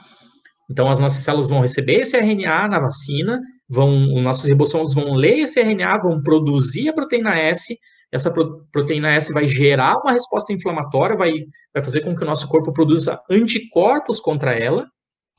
Então, 0.69 0.89
as 0.89 0.99
nossas 0.99 1.23
células 1.23 1.47
vão 1.47 1.61
receber 1.61 1.99
esse 1.99 2.17
RNA 2.17 2.67
na 2.67 2.79
vacina, 2.79 3.39
vão, 3.69 4.15
os 4.15 4.23
nossos 4.23 4.45
ribossomos 4.45 4.95
vão 4.95 5.13
ler 5.13 5.39
esse 5.39 5.61
RNA, 5.61 5.99
vão 5.99 6.23
produzir 6.23 6.89
a 6.89 6.93
proteína 6.93 7.37
S, 7.37 7.77
essa 8.11 8.31
proteína 8.71 9.13
S 9.13 9.31
vai 9.31 9.45
gerar 9.45 9.97
uma 9.97 10.13
resposta 10.13 10.53
inflamatória, 10.53 11.15
vai, 11.15 11.33
vai 11.73 11.83
fazer 11.83 12.01
com 12.01 12.15
que 12.15 12.23
o 12.23 12.25
nosso 12.25 12.47
corpo 12.47 12.71
produza 12.71 13.19
anticorpos 13.29 14.19
contra 14.19 14.53
ela, 14.57 14.87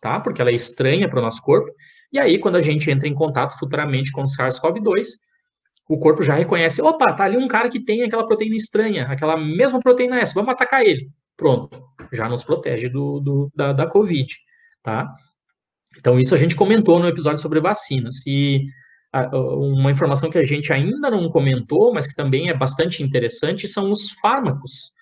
tá? 0.01 0.21
Porque 0.21 0.41
ela 0.41 0.51
é 0.51 0.55
estranha 0.55 1.09
para 1.09 1.19
o 1.19 1.23
nosso 1.23 1.43
corpo. 1.43 1.71
E 2.13 2.19
aí, 2.19 2.39
quando 2.39 2.57
a 2.57 2.63
gente 2.63 2.91
entra 2.91 3.09
em 3.09 3.15
contato 3.15 3.59
futuramente 3.59 4.13
com 4.13 4.23
o 4.23 4.27
SARS-CoV-2, 4.27 5.07
o 5.89 5.99
corpo 5.99 6.23
já 6.23 6.35
reconhece, 6.35 6.83
opa, 6.83 7.13
tá 7.13 7.25
ali 7.25 7.37
um 7.37 7.49
cara 7.49 7.69
que 7.69 7.85
tem 7.85 8.03
aquela 8.03 8.27
proteína 8.27 8.57
estranha, 8.57 9.07
aquela 9.07 9.37
mesma 9.37 9.81
proteína 9.81 10.21
S, 10.21 10.35
vamos 10.35 10.53
atacar 10.53 10.85
ele. 10.85 11.09
Pronto, 11.37 11.81
já 12.13 12.29
nos 12.29 12.43
protege 12.43 12.89
do, 12.89 13.21
do 13.21 13.53
da, 13.55 13.73
da 13.73 13.87
Covid, 13.87 14.35
tá? 14.83 15.07
Então, 15.99 16.19
isso 16.19 16.35
a 16.35 16.39
gente 16.39 16.57
comentou 16.57 16.99
no 16.99 17.09
episódio 17.09 17.41
sobre 17.41 17.61
vacinas. 17.61 18.27
E 18.27 18.65
uma 19.33 19.91
informação 19.91 20.31
que 20.31 20.39
a 20.39 20.45
gente 20.45 20.73
ainda 20.73 21.11
não 21.11 21.29
comentou, 21.29 21.93
mas 21.93 22.07
que 22.07 22.15
também 22.15 22.49
é 22.49 22.55
bastante 22.55 23.03
interessante, 23.03 23.69
são 23.69 23.91
os 23.91 24.11
fármacos 24.13 24.93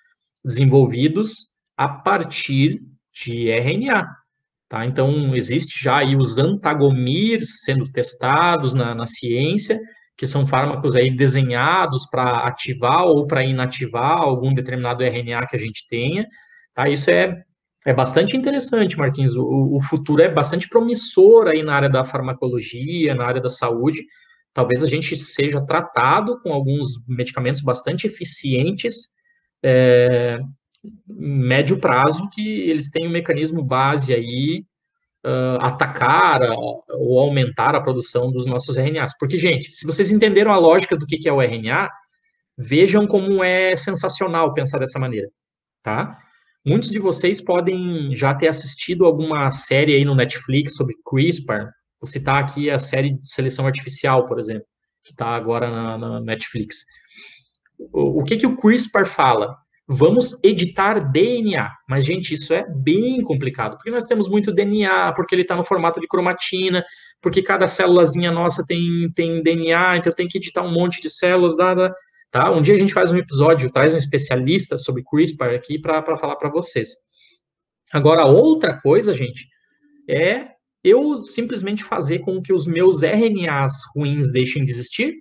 desenvolvidos 0.43 1.47
a 1.75 1.89
partir 1.89 2.81
de 3.13 3.49
RNA. 3.49 4.07
Tá? 4.69 4.85
Então, 4.85 5.35
existe 5.35 5.83
já 5.83 5.97
aí 5.97 6.15
os 6.15 6.37
antagomir 6.37 7.41
sendo 7.45 7.91
testados 7.91 8.73
na, 8.73 8.95
na 8.95 9.05
ciência, 9.05 9.79
que 10.17 10.25
são 10.25 10.47
fármacos 10.47 10.95
aí 10.95 11.11
desenhados 11.11 12.05
para 12.09 12.47
ativar 12.47 13.05
ou 13.05 13.27
para 13.27 13.43
inativar 13.43 14.17
algum 14.17 14.53
determinado 14.53 15.03
RNA 15.03 15.47
que 15.47 15.55
a 15.55 15.59
gente 15.59 15.87
tenha. 15.89 16.25
Tá? 16.73 16.87
Isso 16.87 17.09
é, 17.11 17.43
é 17.85 17.93
bastante 17.93 18.37
interessante, 18.37 18.97
Marquinhos. 18.97 19.35
O, 19.35 19.75
o 19.75 19.81
futuro 19.81 20.21
é 20.21 20.33
bastante 20.33 20.69
promissor 20.69 21.47
aí 21.47 21.63
na 21.63 21.75
área 21.75 21.89
da 21.89 22.05
farmacologia, 22.05 23.13
na 23.13 23.25
área 23.25 23.41
da 23.41 23.49
saúde. 23.49 24.05
Talvez 24.53 24.81
a 24.81 24.87
gente 24.87 25.17
seja 25.17 25.65
tratado 25.65 26.39
com 26.41 26.53
alguns 26.53 26.87
medicamentos 27.07 27.61
bastante 27.61 28.07
eficientes, 28.07 29.09
é, 29.61 30.39
médio 31.07 31.77
prazo, 31.77 32.29
que 32.29 32.61
eles 32.69 32.89
têm 32.89 33.07
um 33.07 33.11
mecanismo 33.11 33.61
base 33.61 34.13
aí 34.13 34.63
uh, 35.25 35.59
atacar 35.59 36.41
ou 36.51 37.19
aumentar 37.19 37.75
a 37.75 37.81
produção 37.81 38.31
dos 38.31 38.45
nossos 38.45 38.77
RNAs. 38.77 39.13
Porque, 39.17 39.37
gente, 39.37 39.71
se 39.71 39.85
vocês 39.85 40.11
entenderam 40.11 40.51
a 40.51 40.57
lógica 40.57 40.95
do 40.95 41.05
que 41.05 41.27
é 41.27 41.33
o 41.33 41.41
RNA, 41.41 41.89
vejam 42.57 43.07
como 43.07 43.43
é 43.43 43.75
sensacional 43.75 44.53
pensar 44.53 44.79
dessa 44.79 44.99
maneira, 44.99 45.27
tá? 45.83 46.17
Muitos 46.65 46.89
de 46.89 46.99
vocês 46.99 47.41
podem 47.41 48.15
já 48.15 48.33
ter 48.33 48.47
assistido 48.47 49.05
alguma 49.05 49.51
série 49.51 49.95
aí 49.95 50.05
no 50.05 50.15
Netflix 50.15 50.75
sobre 50.75 50.95
CRISPR. 51.07 51.69
Vou 52.01 52.09
citar 52.09 52.41
aqui 52.41 52.69
a 52.69 52.77
série 52.79 53.11
de 53.11 53.27
seleção 53.27 53.67
artificial, 53.67 54.25
por 54.25 54.39
exemplo, 54.39 54.65
que 55.03 55.11
está 55.11 55.27
agora 55.27 55.69
na, 55.69 55.97
na, 55.97 56.21
Netflix. 56.21 56.77
O, 57.77 58.21
o 58.21 58.23
que, 58.23 58.37
que 58.37 58.47
o 58.47 58.57
CRISPR 58.57 59.05
fala? 59.05 59.55
Vamos 59.87 60.37
editar 60.43 60.99
DNA. 61.11 61.69
Mas, 61.87 62.05
gente, 62.05 62.33
isso 62.33 62.53
é 62.53 62.65
bem 62.67 63.21
complicado, 63.21 63.75
porque 63.77 63.91
nós 63.91 64.05
temos 64.05 64.27
muito 64.27 64.53
DNA, 64.53 65.13
porque 65.13 65.35
ele 65.35 65.43
está 65.43 65.55
no 65.55 65.63
formato 65.63 65.99
de 65.99 66.07
cromatina, 66.07 66.83
porque 67.21 67.41
cada 67.41 67.67
célulazinha 67.67 68.31
nossa 68.31 68.65
tem, 68.65 69.11
tem 69.15 69.41
DNA, 69.41 69.97
então 69.97 70.13
tem 70.13 70.27
que 70.27 70.37
editar 70.37 70.63
um 70.63 70.73
monte 70.73 71.01
de 71.01 71.09
células, 71.09 71.55
dada, 71.55 71.93
tá? 72.31 72.51
Um 72.51 72.61
dia 72.61 72.73
a 72.73 72.77
gente 72.77 72.93
faz 72.93 73.11
um 73.11 73.17
episódio, 73.17 73.71
traz 73.71 73.93
um 73.93 73.97
especialista 73.97 74.77
sobre 74.77 75.03
CRISPR 75.03 75.55
aqui 75.55 75.79
para 75.79 76.17
falar 76.17 76.35
para 76.35 76.49
vocês. 76.49 76.89
Agora, 77.93 78.25
outra 78.25 78.79
coisa, 78.81 79.13
gente, 79.13 79.47
é 80.09 80.47
eu 80.83 81.23
simplesmente 81.23 81.83
fazer 81.83 82.19
com 82.19 82.41
que 82.41 82.53
os 82.53 82.65
meus 82.65 83.01
RNAs 83.01 83.73
ruins 83.95 84.31
deixem 84.31 84.63
de 84.63 84.71
existir 84.71 85.15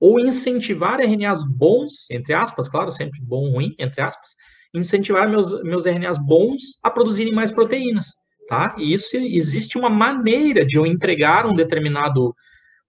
ou 0.00 0.20
incentivar 0.20 1.00
RNAs 1.00 1.42
bons, 1.42 2.10
entre 2.10 2.32
aspas, 2.34 2.68
claro, 2.68 2.90
sempre 2.90 3.20
bom, 3.20 3.50
ruim, 3.50 3.74
entre 3.78 4.00
aspas, 4.00 4.36
incentivar 4.72 5.28
meus, 5.28 5.62
meus 5.62 5.86
RNAs 5.86 6.18
bons 6.18 6.78
a 6.82 6.90
produzirem 6.90 7.34
mais 7.34 7.50
proteínas, 7.50 8.08
tá? 8.48 8.74
E 8.78 8.92
isso 8.92 9.16
existe 9.16 9.76
uma 9.76 9.90
maneira 9.90 10.64
de 10.64 10.76
eu 10.76 10.86
entregar 10.86 11.46
um 11.46 11.54
determinado 11.54 12.34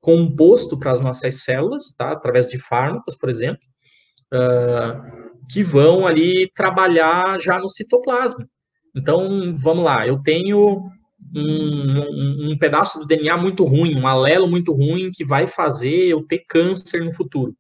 composto 0.01 0.77
para 0.77 0.91
as 0.91 1.01
nossas 1.01 1.43
células, 1.43 1.93
tá? 1.97 2.11
Através 2.11 2.47
de 2.47 2.57
fármacos, 2.57 3.15
por 3.15 3.29
exemplo, 3.29 3.61
uh, 4.33 5.29
que 5.51 5.63
vão 5.63 6.05
ali 6.05 6.51
trabalhar 6.53 7.39
já 7.39 7.57
no 7.57 7.69
citoplasma. 7.69 8.47
Então, 8.95 9.55
vamos 9.55 9.83
lá, 9.83 10.07
eu 10.07 10.21
tenho 10.21 10.89
um, 11.35 11.99
um, 11.99 12.51
um, 12.51 12.57
pedaço 12.57 12.99
do 12.99 13.05
DNA 13.05 13.37
muito 13.37 13.63
ruim, 13.63 13.95
um 13.95 14.07
alelo 14.07 14.47
muito 14.47 14.73
ruim 14.73 15.11
que 15.11 15.25
vai 15.25 15.47
fazer 15.47 16.07
eu 16.07 16.25
ter 16.25 16.39
câncer 16.47 17.03
no 17.03 17.11
futuro. 17.11 17.55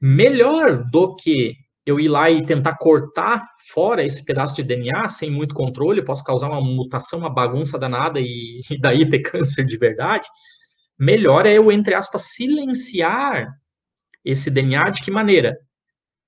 Melhor 0.00 0.84
do 0.90 1.16
que 1.16 1.54
eu 1.84 1.98
ir 1.98 2.08
lá 2.08 2.30
e 2.30 2.44
tentar 2.44 2.76
cortar 2.76 3.46
fora 3.72 4.04
esse 4.04 4.24
pedaço 4.24 4.54
de 4.54 4.62
DNA 4.62 5.08
sem 5.08 5.30
muito 5.30 5.54
controle, 5.54 6.04
posso 6.04 6.22
causar 6.22 6.48
uma 6.48 6.60
mutação, 6.60 7.20
uma 7.20 7.32
bagunça 7.32 7.78
danada 7.78 8.20
e, 8.20 8.60
e 8.70 8.78
daí 8.78 9.08
ter 9.08 9.20
câncer 9.20 9.64
de 9.64 9.76
verdade. 9.76 10.28
Melhor 10.98 11.46
é 11.46 11.54
eu, 11.54 11.70
entre 11.72 11.94
aspas, 11.94 12.34
silenciar 12.34 13.48
esse 14.24 14.50
DNA 14.50 14.90
de 14.90 15.00
que 15.00 15.10
maneira? 15.10 15.56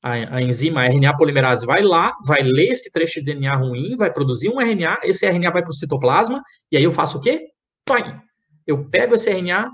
A, 0.03 0.37
a, 0.37 0.43
enzima 0.43 0.81
a 0.81 0.87
RNA 0.87 1.17
polimerase 1.17 1.67
vai 1.67 1.83
lá, 1.83 2.17
vai 2.27 2.43
ler 2.43 2.71
esse 2.71 2.91
trecho 2.91 3.21
de 3.21 3.27
DNA 3.27 3.55
ruim, 3.55 3.97
vai 3.97 4.13
produzir 4.13 4.49
um 4.49 4.61
RNA, 4.61 5.01
esse 5.05 5.27
RNA 5.27 5.51
vai 5.51 5.63
para 5.63 5.71
o 5.71 5.75
citoplasma, 5.75 6.43
e 6.73 6.77
aí 6.77 6.85
eu 6.85 6.93
faço 6.93 7.19
o 7.19 7.21
quê? 7.21 7.49
Toim! 7.85 8.15
Eu 8.67 8.89
pego 8.89 9.15
esse 9.15 9.31
RNA 9.31 9.71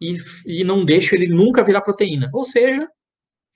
e, 0.00 0.16
e 0.46 0.64
não 0.64 0.84
deixo 0.84 1.14
ele 1.14 1.26
nunca 1.26 1.64
virar 1.64 1.80
proteína. 1.80 2.30
Ou 2.32 2.44
seja, 2.44 2.86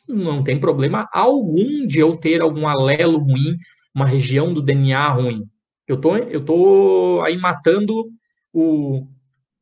não 0.09 0.43
tem 0.43 0.59
problema 0.59 1.09
algum 1.13 1.87
de 1.87 2.01
eu 2.01 2.17
ter 2.17 2.41
algum 2.41 2.67
alelo 2.67 3.19
ruim, 3.19 3.55
uma 3.95 4.07
região 4.07 4.53
do 4.53 4.63
DNA 4.63 5.09
ruim. 5.09 5.45
Eu 5.87 6.01
tô, 6.01 6.17
eu 6.17 6.45
tô 6.45 7.21
aí 7.25 7.37
matando 7.37 8.09
o, 8.53 9.07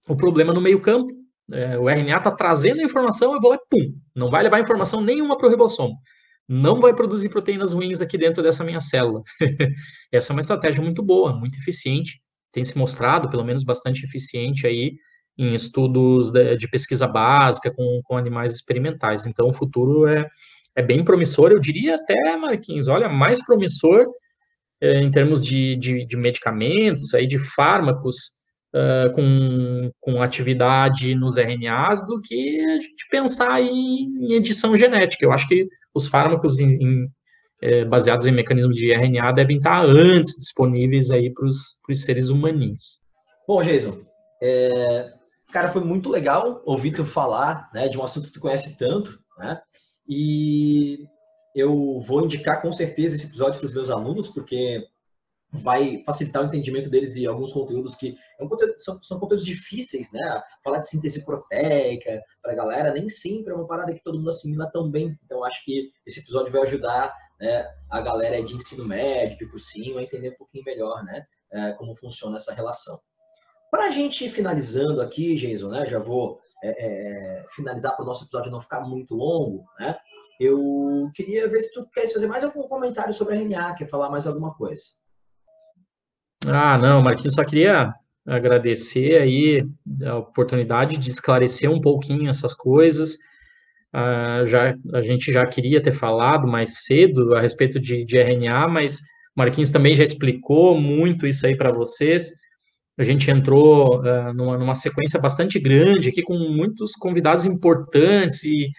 o 0.09 0.17
problema 0.17 0.53
no 0.53 0.61
meio 0.61 0.81
campo. 0.81 1.13
É, 1.53 1.79
o 1.79 1.89
RNA 1.89 2.19
está 2.19 2.31
trazendo 2.31 2.81
a 2.81 2.85
informação, 2.85 3.35
eu 3.35 3.41
vou 3.41 3.51
lá, 3.51 3.59
pum, 3.71 3.95
não 4.15 4.31
vai 4.31 4.43
levar 4.43 4.61
informação 4.61 5.01
nenhuma 5.01 5.37
para 5.37 5.47
o 5.47 5.51
ribossomo 5.51 5.97
não 6.49 6.81
vai 6.81 6.95
produzir 6.95 7.29
proteínas 7.29 7.73
ruins 7.73 8.01
aqui 8.01 8.17
dentro 8.17 8.43
dessa 8.43 8.63
minha 8.63 8.81
célula. 8.81 9.23
Essa 10.13 10.33
é 10.33 10.35
uma 10.35 10.41
estratégia 10.41 10.83
muito 10.83 11.03
boa, 11.03 11.35
muito 11.35 11.59
eficiente, 11.59 12.21
tem 12.53 12.65
se 12.65 12.79
mostrado, 12.79 13.29
pelo 13.29 13.45
menos, 13.45 13.65
bastante 13.65 14.05
eficiente 14.05 14.67
aí 14.67 14.95
em 15.37 15.55
estudos 15.55 16.33
de, 16.33 16.57
de 16.57 16.69
pesquisa 16.69 17.07
básica 17.07 17.71
com, 17.71 18.01
com, 18.05 18.17
animais 18.17 18.55
experimentais. 18.55 19.27
Então, 19.27 19.49
o 19.49 19.53
futuro 19.53 20.07
é, 20.07 20.27
é 20.75 20.83
bem 20.83 21.05
promissor, 21.05 21.51
eu 21.51 21.59
diria 21.59 21.97
até, 21.97 22.37
Marquinhos, 22.37 22.89
olha, 22.89 23.09
mais 23.09 23.45
promissor 23.45 24.07
é, 24.81 25.01
em 25.01 25.11
termos 25.11 25.45
de, 25.45 25.77
de, 25.77 26.07
de, 26.07 26.17
medicamentos, 26.17 27.13
aí, 27.15 27.27
de 27.27 27.39
fármacos 27.39 28.36
uh, 28.77 29.13
com, 29.15 29.91
com 30.01 30.23
atividade 30.23 31.15
nos 31.15 31.37
RNAs 31.37 32.07
do 32.07 32.21
que 32.21 32.61
a 32.61 32.79
gente 32.79 33.09
pensar 33.11 33.63
em, 33.63 34.05
em 34.21 34.33
edição 34.35 34.77
genética. 34.77 35.25
Eu 35.25 35.33
acho 35.33 35.49
que 35.49 35.67
os 35.95 36.07
fármacos 36.07 36.59
em, 36.59 36.75
em, 36.75 37.09
é, 37.63 37.85
baseados 37.85 38.27
em 38.27 38.33
mecanismo 38.33 38.73
de 38.73 38.93
RNA 38.93 39.33
devem 39.33 39.57
estar 39.57 39.85
antes 39.85 40.35
disponíveis 40.37 41.11
aí 41.11 41.33
para 41.33 41.47
os 41.47 42.03
seres 42.03 42.29
humaninhos. 42.29 43.01
Bom, 43.49 43.63
Jason, 43.63 44.03
é, 44.43 45.13
cara, 45.51 45.71
foi 45.71 45.83
muito 45.83 46.11
legal 46.11 46.63
ouvir 46.67 46.93
tu 46.93 47.05
falar 47.05 47.71
né, 47.73 47.89
de 47.89 47.99
um 47.99 48.03
assunto 48.03 48.27
que 48.27 48.35
tu 48.35 48.41
conhece 48.41 48.77
tanto, 48.77 49.19
né? 49.39 49.59
E 50.09 50.99
eu 51.55 51.99
vou 52.01 52.25
indicar 52.25 52.61
com 52.61 52.71
certeza 52.71 53.17
esse 53.17 53.27
episódio 53.27 53.59
para 53.59 53.67
os 53.67 53.75
meus 53.75 53.91
alunos, 53.91 54.29
porque 54.29 54.85
vai 55.53 56.03
facilitar 56.05 56.43
o 56.43 56.47
entendimento 56.47 56.91
deles 56.91 57.13
de 57.15 57.27
alguns 57.27 57.53
conteúdos 57.53 57.95
que 57.95 58.17
é 58.39 58.45
um 58.45 58.49
conteúdo, 58.49 58.75
são, 58.79 59.03
são, 59.03 59.19
conteúdos 59.19 59.45
difíceis, 59.45 60.13
né? 60.13 60.43
Falar 60.63 60.79
de 60.79 60.89
síntese 60.89 61.25
proteica 61.25 62.21
para 62.43 62.53
a 62.53 62.57
galera 62.57 62.93
nem 62.93 63.09
sempre 63.09 63.53
é 63.53 63.57
uma 63.57 63.67
parada 63.67 63.95
que 63.95 64.03
todo 64.03 64.19
mundo 64.19 64.31
assimila 64.31 64.71
tão 64.73 64.91
bem. 64.91 65.19
Então, 65.25 65.45
acho 65.45 65.65
que 65.65 65.91
esse 66.07 66.21
episódio 66.21 66.53
vai 66.53 66.63
ajudar 66.63 67.15
né, 67.41 67.67
a 67.91 68.01
galera 68.01 68.43
de 68.43 68.55
ensino 68.55 68.85
médio, 68.85 69.39
de 69.39 69.47
cursinho, 69.51 69.99
a 69.99 70.03
entender 70.03 70.31
um 70.31 70.37
pouquinho 70.37 70.65
melhor 70.65 71.05
né, 71.05 71.25
é, 71.53 71.73
como 71.73 71.95
funciona 71.95 72.37
essa 72.37 72.55
relação. 72.55 72.99
Para 73.71 73.87
a 73.87 73.91
gente 73.91 74.25
ir 74.25 74.31
finalizando 74.31 75.01
aqui, 75.01 75.35
Jason, 75.35 75.69
né, 75.69 75.87
já 75.87 75.99
vou 75.99 76.41
é, 76.63 76.69
é, 76.69 77.47
finalizar 77.51 77.95
para 77.95 78.05
o 78.05 78.07
nosso 78.07 78.25
episódio 78.25 78.51
não 78.51 78.61
ficar 78.61 78.81
muito 78.81 79.15
longo, 79.15 79.65
né? 79.79 79.97
Eu 80.39 81.11
queria 81.15 81.49
ver 81.49 81.61
se 81.61 81.73
tu 81.73 81.89
queres 81.91 82.13
fazer 82.13 82.27
mais 82.27 82.45
algum 82.45 82.63
comentário 82.69 83.13
sobre 83.13 83.35
a 83.35 83.41
RNA, 83.41 83.75
quer 83.75 83.89
falar 83.89 84.11
mais 84.11 84.27
alguma 84.27 84.55
coisa. 84.55 84.83
Ah, 86.47 86.79
não, 86.79 87.03
Marquinhos, 87.03 87.35
só 87.35 87.45
queria 87.45 87.93
agradecer 88.27 89.21
aí 89.21 89.67
a 90.05 90.17
oportunidade 90.17 90.97
de 90.97 91.11
esclarecer 91.11 91.71
um 91.71 91.81
pouquinho 91.81 92.29
essas 92.29 92.55
coisas. 92.55 93.19
Ah, 93.93 94.45
já, 94.47 94.75
a 94.93 95.03
gente 95.03 95.33
já 95.33 95.47
queria 95.47 95.83
ter 95.83 95.93
falado 95.93 96.47
mais 96.47 96.85
cedo 96.85 97.35
a 97.35 97.41
respeito 97.41 97.81
de, 97.81 98.05
de 98.05 98.19
RNA, 98.19 98.69
mas 98.69 99.01
Marquinhos 99.35 99.71
também 99.71 99.95
já 99.95 100.03
explicou 100.03 100.81
muito 100.81 101.27
isso 101.27 101.47
aí 101.47 101.57
para 101.57 101.73
vocês. 101.73 102.31
A 102.99 103.05
gente 103.05 103.31
entrou 103.31 104.01
uh, 104.01 104.33
numa, 104.33 104.57
numa, 104.57 104.75
sequência 104.75 105.21
bastante 105.21 105.59
grande 105.59 106.09
aqui, 106.09 106.23
com 106.23 106.35
muitos 106.35 106.93
convidados 106.93 107.45
importantes, 107.45 108.43
e 108.45 108.71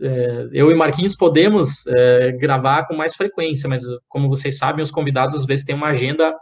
uh, 0.00 0.48
eu 0.52 0.70
e 0.70 0.74
Marquinhos 0.74 1.14
podemos 1.14 1.84
uh, 1.86 2.38
gravar 2.38 2.86
com 2.86 2.96
mais 2.96 3.14
frequência, 3.14 3.68
mas 3.68 3.82
como 4.08 4.28
vocês 4.28 4.56
sabem, 4.56 4.82
os 4.82 4.90
convidados 4.90 5.34
às 5.34 5.44
vezes 5.44 5.66
têm 5.66 5.74
uma 5.74 5.88
agenda 5.88 6.34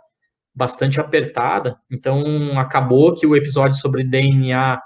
bastante 0.56 0.98
apertada, 0.98 1.76
então 1.90 2.58
acabou 2.58 3.14
que 3.14 3.26
o 3.26 3.36
episódio 3.36 3.78
sobre 3.78 4.02
DNA 4.02 4.80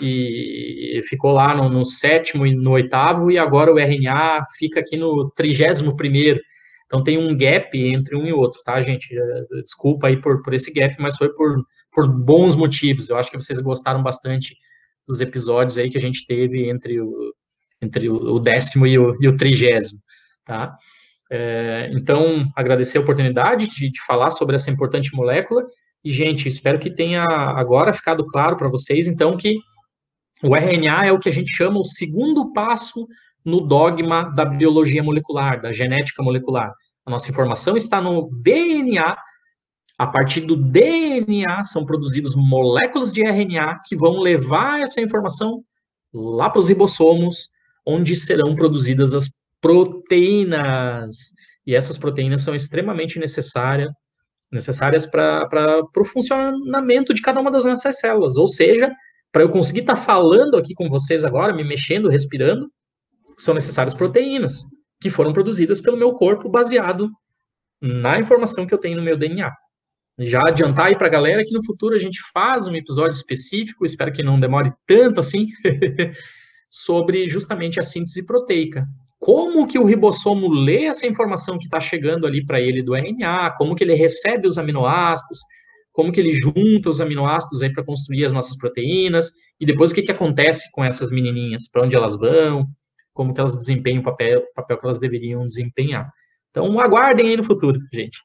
e 0.00 1.00
ficou 1.08 1.32
lá 1.32 1.54
no, 1.54 1.68
no 1.68 1.84
sétimo 1.86 2.44
e 2.44 2.54
no 2.54 2.72
oitavo, 2.72 3.30
e 3.30 3.38
agora 3.38 3.72
o 3.72 3.78
RNA 3.78 4.42
fica 4.58 4.80
aqui 4.80 4.96
no 4.96 5.30
trigésimo 5.30 5.96
primeiro. 5.96 6.40
Então 6.86 7.02
tem 7.02 7.18
um 7.18 7.36
gap 7.36 7.76
entre 7.78 8.16
um 8.16 8.26
e 8.26 8.32
outro, 8.32 8.60
tá, 8.64 8.80
gente? 8.82 9.16
É, 9.16 9.62
desculpa 9.62 10.08
aí 10.08 10.20
por, 10.20 10.42
por 10.42 10.52
esse 10.52 10.72
gap, 10.72 10.94
mas 10.98 11.16
foi 11.16 11.32
por, 11.32 11.64
por 11.92 12.08
bons 12.08 12.54
motivos. 12.54 13.08
Eu 13.08 13.16
acho 13.16 13.30
que 13.30 13.40
vocês 13.40 13.58
gostaram 13.60 14.02
bastante 14.02 14.56
dos 15.06 15.20
episódios 15.20 15.78
aí 15.78 15.88
que 15.88 15.98
a 15.98 16.00
gente 16.00 16.26
teve 16.26 16.68
entre 16.68 17.00
o, 17.00 17.32
entre 17.80 18.08
o 18.08 18.38
décimo 18.38 18.86
e 18.86 18.98
o, 18.98 19.16
e 19.20 19.28
o 19.28 19.36
trigésimo, 19.36 20.00
tá? 20.44 20.76
É, 21.30 21.90
então, 21.92 22.48
agradecer 22.54 22.98
a 22.98 23.00
oportunidade 23.00 23.68
de, 23.68 23.90
de 23.90 24.00
falar 24.04 24.30
sobre 24.30 24.54
essa 24.56 24.70
importante 24.70 25.14
molécula. 25.14 25.64
E, 26.04 26.12
gente, 26.12 26.48
espero 26.48 26.78
que 26.78 26.90
tenha 26.90 27.24
agora 27.24 27.92
ficado 27.92 28.24
claro 28.26 28.56
para 28.56 28.68
vocês, 28.68 29.06
então, 29.06 29.36
que 29.36 29.56
o 30.42 30.54
RNA 30.54 31.06
é 31.06 31.12
o 31.12 31.18
que 31.18 31.28
a 31.28 31.32
gente 31.32 31.50
chama 31.50 31.80
o 31.80 31.84
segundo 31.84 32.52
passo 32.52 33.06
no 33.44 33.60
dogma 33.60 34.24
da 34.34 34.44
biologia 34.44 35.02
molecular, 35.02 35.60
da 35.60 35.72
genética 35.72 36.22
molecular. 36.22 36.72
A 37.04 37.10
nossa 37.10 37.30
informação 37.30 37.76
está 37.76 38.00
no 38.00 38.28
DNA. 38.42 39.16
A 39.98 40.06
partir 40.06 40.42
do 40.42 40.56
DNA 40.56 41.64
são 41.64 41.86
produzidas 41.86 42.34
moléculas 42.34 43.12
de 43.12 43.22
RNA 43.22 43.80
que 43.86 43.96
vão 43.96 44.18
levar 44.18 44.80
essa 44.80 45.00
informação 45.00 45.62
lá 46.12 46.50
para 46.50 46.60
os 46.60 46.68
ribossomos, 46.68 47.48
onde 47.86 48.14
serão 48.14 48.54
produzidas 48.54 49.14
as 49.14 49.28
proteínas. 49.66 51.16
E 51.66 51.74
essas 51.74 51.98
proteínas 51.98 52.42
são 52.42 52.54
extremamente 52.54 53.18
necessárias 53.18 53.90
necessárias 54.52 55.04
para 55.04 55.82
o 55.96 56.04
funcionamento 56.04 57.12
de 57.12 57.20
cada 57.20 57.40
uma 57.40 57.50
das 57.50 57.64
nossas 57.64 57.98
células. 57.98 58.36
Ou 58.36 58.46
seja, 58.46 58.92
para 59.32 59.42
eu 59.42 59.50
conseguir 59.50 59.80
estar 59.80 59.96
tá 59.96 60.00
falando 60.00 60.56
aqui 60.56 60.72
com 60.72 60.88
vocês 60.88 61.24
agora, 61.24 61.52
me 61.52 61.64
mexendo, 61.64 62.08
respirando, 62.08 62.70
são 63.36 63.52
necessárias 63.52 63.92
proteínas 63.92 64.62
que 65.00 65.10
foram 65.10 65.32
produzidas 65.32 65.80
pelo 65.80 65.96
meu 65.96 66.12
corpo 66.12 66.48
baseado 66.48 67.10
na 67.82 68.20
informação 68.20 68.66
que 68.66 68.72
eu 68.72 68.78
tenho 68.78 68.96
no 68.96 69.02
meu 69.02 69.16
DNA. 69.16 69.52
Já 70.20 70.40
adiantar 70.46 70.86
aí 70.86 70.96
para 70.96 71.08
a 71.08 71.10
galera 71.10 71.44
que 71.44 71.52
no 71.52 71.64
futuro 71.64 71.96
a 71.96 71.98
gente 71.98 72.20
faz 72.32 72.68
um 72.68 72.74
episódio 72.74 73.16
específico, 73.16 73.84
espero 73.84 74.12
que 74.12 74.22
não 74.22 74.38
demore 74.38 74.70
tanto 74.86 75.18
assim, 75.18 75.48
sobre 76.70 77.28
justamente 77.28 77.80
a 77.80 77.82
síntese 77.82 78.24
proteica. 78.24 78.86
Como 79.18 79.66
que 79.66 79.78
o 79.78 79.84
ribossomo 79.84 80.48
lê 80.52 80.84
essa 80.84 81.06
informação 81.06 81.58
que 81.58 81.64
está 81.64 81.80
chegando 81.80 82.26
ali 82.26 82.44
para 82.44 82.60
ele 82.60 82.82
do 82.82 82.94
RNA, 82.94 83.52
como 83.56 83.74
que 83.74 83.82
ele 83.82 83.94
recebe 83.94 84.46
os 84.46 84.58
aminoácidos, 84.58 85.38
como 85.92 86.12
que 86.12 86.20
ele 86.20 86.34
junta 86.34 86.90
os 86.90 87.00
aminoácidos 87.00 87.62
aí 87.62 87.72
para 87.72 87.84
construir 87.84 88.24
as 88.24 88.32
nossas 88.32 88.56
proteínas, 88.58 89.30
e 89.58 89.64
depois 89.64 89.90
o 89.90 89.94
que, 89.94 90.02
que 90.02 90.12
acontece 90.12 90.70
com 90.70 90.84
essas 90.84 91.10
menininhas, 91.10 91.68
para 91.70 91.82
onde 91.82 91.96
elas 91.96 92.14
vão, 92.14 92.66
como 93.14 93.32
que 93.32 93.40
elas 93.40 93.56
desempenham 93.56 94.00
o 94.00 94.04
papel, 94.04 94.40
o 94.40 94.54
papel 94.54 94.76
que 94.76 94.84
elas 94.84 94.98
deveriam 94.98 95.46
desempenhar. 95.46 96.12
Então, 96.50 96.78
aguardem 96.78 97.30
aí 97.30 97.36
no 97.36 97.44
futuro, 97.44 97.80
gente. 97.92 98.18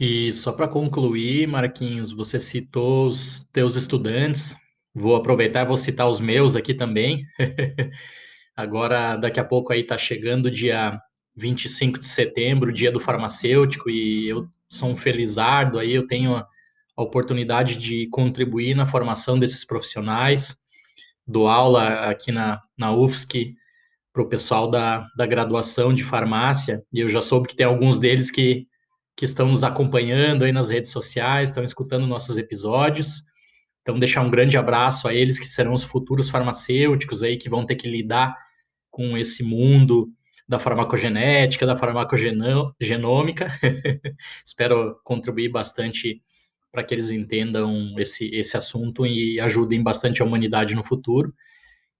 E 0.00 0.32
só 0.32 0.52
para 0.52 0.66
concluir, 0.66 1.46
Marquinhos, 1.46 2.12
você 2.12 2.40
citou 2.40 3.08
os 3.08 3.44
teus 3.52 3.76
estudantes. 3.76 4.56
Vou 4.94 5.16
aproveitar 5.16 5.62
e 5.62 5.68
vou 5.68 5.76
citar 5.76 6.08
os 6.08 6.20
meus 6.20 6.56
aqui 6.56 6.74
também. 6.74 7.24
Agora, 8.56 9.16
daqui 9.16 9.40
a 9.40 9.44
pouco 9.44 9.72
aí 9.72 9.80
está 9.80 9.98
chegando 9.98 10.46
o 10.46 10.50
dia 10.50 11.00
25 11.36 11.98
de 11.98 12.06
setembro, 12.06 12.72
dia 12.72 12.92
do 12.92 13.00
farmacêutico, 13.00 13.90
e 13.90 14.28
eu 14.28 14.46
sou 14.68 14.88
um 14.88 14.96
felizardo 14.96 15.78
aí, 15.78 15.92
eu 15.92 16.06
tenho 16.06 16.36
a, 16.36 16.46
oportunidade 16.96 17.76
de 17.76 18.06
contribuir 18.08 18.76
na 18.76 18.86
formação 18.86 19.36
desses 19.36 19.64
profissionais 19.64 20.62
dou 21.26 21.48
aula 21.48 22.10
aqui 22.10 22.30
na, 22.30 22.60
na 22.76 22.92
UFSC 22.92 23.54
para 24.12 24.22
o 24.22 24.28
pessoal 24.28 24.70
da, 24.70 25.08
da 25.16 25.26
graduação 25.26 25.92
de 25.92 26.04
farmácia, 26.04 26.84
e 26.92 27.00
eu 27.00 27.08
já 27.08 27.20
soube 27.20 27.48
que 27.48 27.56
tem 27.56 27.66
alguns 27.66 27.98
deles 27.98 28.30
que, 28.30 28.66
que 29.16 29.24
estão 29.24 29.48
nos 29.48 29.64
acompanhando 29.64 30.44
aí 30.44 30.52
nas 30.52 30.70
redes 30.70 30.90
sociais, 30.90 31.48
estão 31.48 31.64
escutando 31.64 32.06
nossos 32.06 32.36
episódios. 32.36 33.22
Então, 33.84 33.98
deixar 33.98 34.22
um 34.22 34.30
grande 34.30 34.56
abraço 34.56 35.06
a 35.06 35.14
eles, 35.14 35.38
que 35.38 35.46
serão 35.46 35.74
os 35.74 35.84
futuros 35.84 36.30
farmacêuticos 36.30 37.22
aí, 37.22 37.36
que 37.36 37.50
vão 37.50 37.66
ter 37.66 37.74
que 37.74 37.86
lidar 37.86 38.34
com 38.90 39.14
esse 39.18 39.42
mundo 39.42 40.08
da 40.48 40.58
farmacogenética, 40.58 41.66
da 41.66 41.76
farmacogenômica. 41.76 43.48
Espero 44.42 44.96
contribuir 45.04 45.50
bastante 45.50 46.22
para 46.72 46.82
que 46.82 46.94
eles 46.94 47.10
entendam 47.10 47.94
esse, 47.98 48.34
esse 48.34 48.56
assunto 48.56 49.04
e 49.04 49.38
ajudem 49.38 49.82
bastante 49.82 50.22
a 50.22 50.24
humanidade 50.24 50.74
no 50.74 50.82
futuro. 50.82 51.34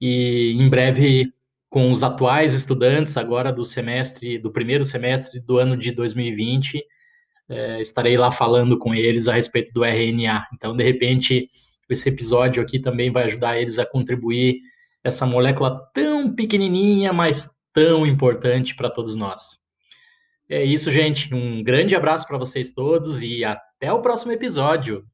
E 0.00 0.52
em 0.58 0.68
breve, 0.70 1.30
com 1.68 1.92
os 1.92 2.02
atuais 2.02 2.54
estudantes, 2.54 3.18
agora 3.18 3.52
do 3.52 3.62
semestre, 3.62 4.38
do 4.38 4.50
primeiro 4.50 4.84
semestre 4.84 5.38
do 5.38 5.58
ano 5.58 5.76
de 5.76 5.92
2020, 5.92 6.82
é, 7.48 7.80
estarei 7.82 8.16
lá 8.16 8.32
falando 8.32 8.78
com 8.78 8.94
eles 8.94 9.28
a 9.28 9.34
respeito 9.34 9.70
do 9.74 9.84
RNA. 9.84 10.46
Então, 10.54 10.74
de 10.74 10.82
repente, 10.82 11.46
esse 11.88 12.08
episódio 12.08 12.62
aqui 12.62 12.78
também 12.78 13.10
vai 13.10 13.24
ajudar 13.24 13.58
eles 13.58 13.78
a 13.78 13.86
contribuir 13.86 14.60
essa 15.02 15.26
molécula 15.26 15.76
tão 15.92 16.34
pequenininha, 16.34 17.12
mas 17.12 17.50
tão 17.72 18.06
importante 18.06 18.74
para 18.74 18.90
todos 18.90 19.16
nós. 19.16 19.58
É 20.48 20.62
isso, 20.62 20.90
gente. 20.90 21.34
Um 21.34 21.62
grande 21.62 21.96
abraço 21.96 22.26
para 22.26 22.38
vocês 22.38 22.72
todos 22.72 23.22
e 23.22 23.44
até 23.44 23.92
o 23.92 24.00
próximo 24.00 24.32
episódio. 24.32 25.04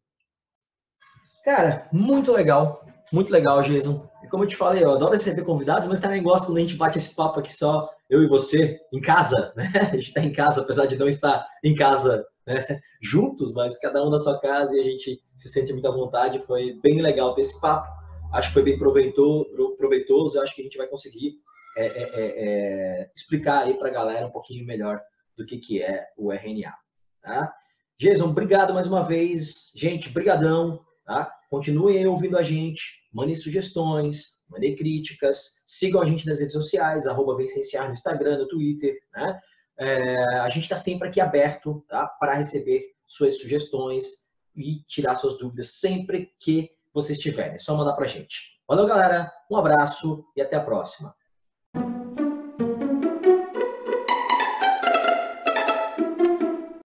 Cara, 1.45 1.89
muito 1.93 2.33
legal. 2.33 2.85
Muito 3.13 3.33
legal, 3.33 3.63
Jason. 3.63 4.09
E 4.23 4.29
como 4.29 4.45
eu 4.45 4.49
te 4.49 4.57
falei, 4.57 4.85
eu 4.85 4.93
adoro 4.93 5.13
receber 5.13 5.43
convidados, 5.43 5.89
mas 5.89 5.99
também 5.99 6.23
gosto 6.23 6.47
quando 6.47 6.59
a 6.59 6.61
gente 6.61 6.77
bate 6.77 6.99
esse 6.99 7.15
papo 7.15 7.41
aqui 7.41 7.53
só, 7.53 7.91
eu 8.09 8.23
e 8.23 8.29
você, 8.29 8.79
em 8.93 9.01
casa, 9.01 9.53
né? 9.57 9.71
A 9.93 9.97
gente 9.97 10.09
está 10.09 10.21
em 10.21 10.33
casa, 10.33 10.61
apesar 10.61 10.87
de 10.87 10.97
não 10.97 11.09
estar 11.09 11.45
em 11.65 11.75
casa 11.75 12.25
né? 12.51 12.81
juntos, 13.01 13.55
mas 13.55 13.79
cada 13.79 14.05
um 14.05 14.11
na 14.11 14.19
sua 14.19 14.39
casa 14.41 14.77
e 14.77 14.81
a 14.81 14.85
gente 14.85 15.23
se 15.39 15.49
sente 15.49 15.73
muito 15.73 15.87
à 15.87 15.93
vontade. 15.93 16.41
Foi 16.41 16.79
bem 16.83 17.01
legal 17.01 17.35
ter 17.35 17.43
esse 17.43 17.61
papo. 17.61 17.89
Acho 18.33 18.49
que 18.49 18.55
foi 18.55 18.63
bem 18.63 18.79
proveitoso. 18.79 20.41
Acho 20.41 20.55
que 20.55 20.63
a 20.63 20.65
gente 20.65 20.77
vai 20.77 20.89
conseguir 20.89 21.35
é, 21.77 21.87
é, 21.87 22.11
é, 22.15 23.11
explicar 23.15 23.63
aí 23.63 23.75
para 23.75 23.89
a 23.89 23.93
galera 23.93 24.27
um 24.27 24.31
pouquinho 24.33 24.67
melhor 24.67 25.01
do 25.37 25.47
que, 25.47 25.59
que 25.59 25.83
é 25.83 26.07
o 26.19 26.33
RNA. 26.33 26.75
Tá? 27.23 27.53
Jason, 27.99 28.29
obrigado 28.29 28.75
mais 28.75 28.87
uma 28.87 29.03
vez. 29.03 29.71
Gente, 29.77 30.11
brigadão. 30.11 30.81
Tá? 31.07 31.33
Continuem 31.51 32.07
ouvindo 32.07 32.37
a 32.37 32.43
gente, 32.43 32.83
mandem 33.13 33.35
sugestões, 33.35 34.41
mandem 34.49 34.77
críticas, 34.77 35.63
sigam 35.67 36.03
a 36.03 36.07
gente 36.07 36.27
nas 36.27 36.39
redes 36.39 36.53
sociais, 36.53 37.07
arroba 37.07 37.35
no 37.35 37.93
Instagram, 37.93 38.39
no 38.39 38.49
Twitter. 38.49 38.97
Né? 39.15 39.41
É, 39.81 40.23
a 40.41 40.49
gente 40.51 40.65
está 40.65 40.77
sempre 40.77 41.09
aqui 41.09 41.21
aberto 41.21 41.83
tá? 41.89 42.07
para 42.07 42.35
receber 42.35 42.83
suas 43.07 43.39
sugestões 43.39 44.29
e 44.55 44.83
tirar 44.87 45.15
suas 45.15 45.39
dúvidas 45.39 45.79
sempre 45.79 46.31
que 46.39 46.71
vocês 46.93 47.19
tiverem. 47.19 47.55
É 47.55 47.59
só 47.59 47.75
mandar 47.75 47.95
para 47.95 48.05
a 48.05 48.09
gente. 48.09 48.61
Valeu, 48.69 48.87
galera. 48.87 49.33
Um 49.51 49.57
abraço 49.57 50.25
e 50.37 50.43
até 50.43 50.57
a 50.57 50.63
próxima. 50.63 51.15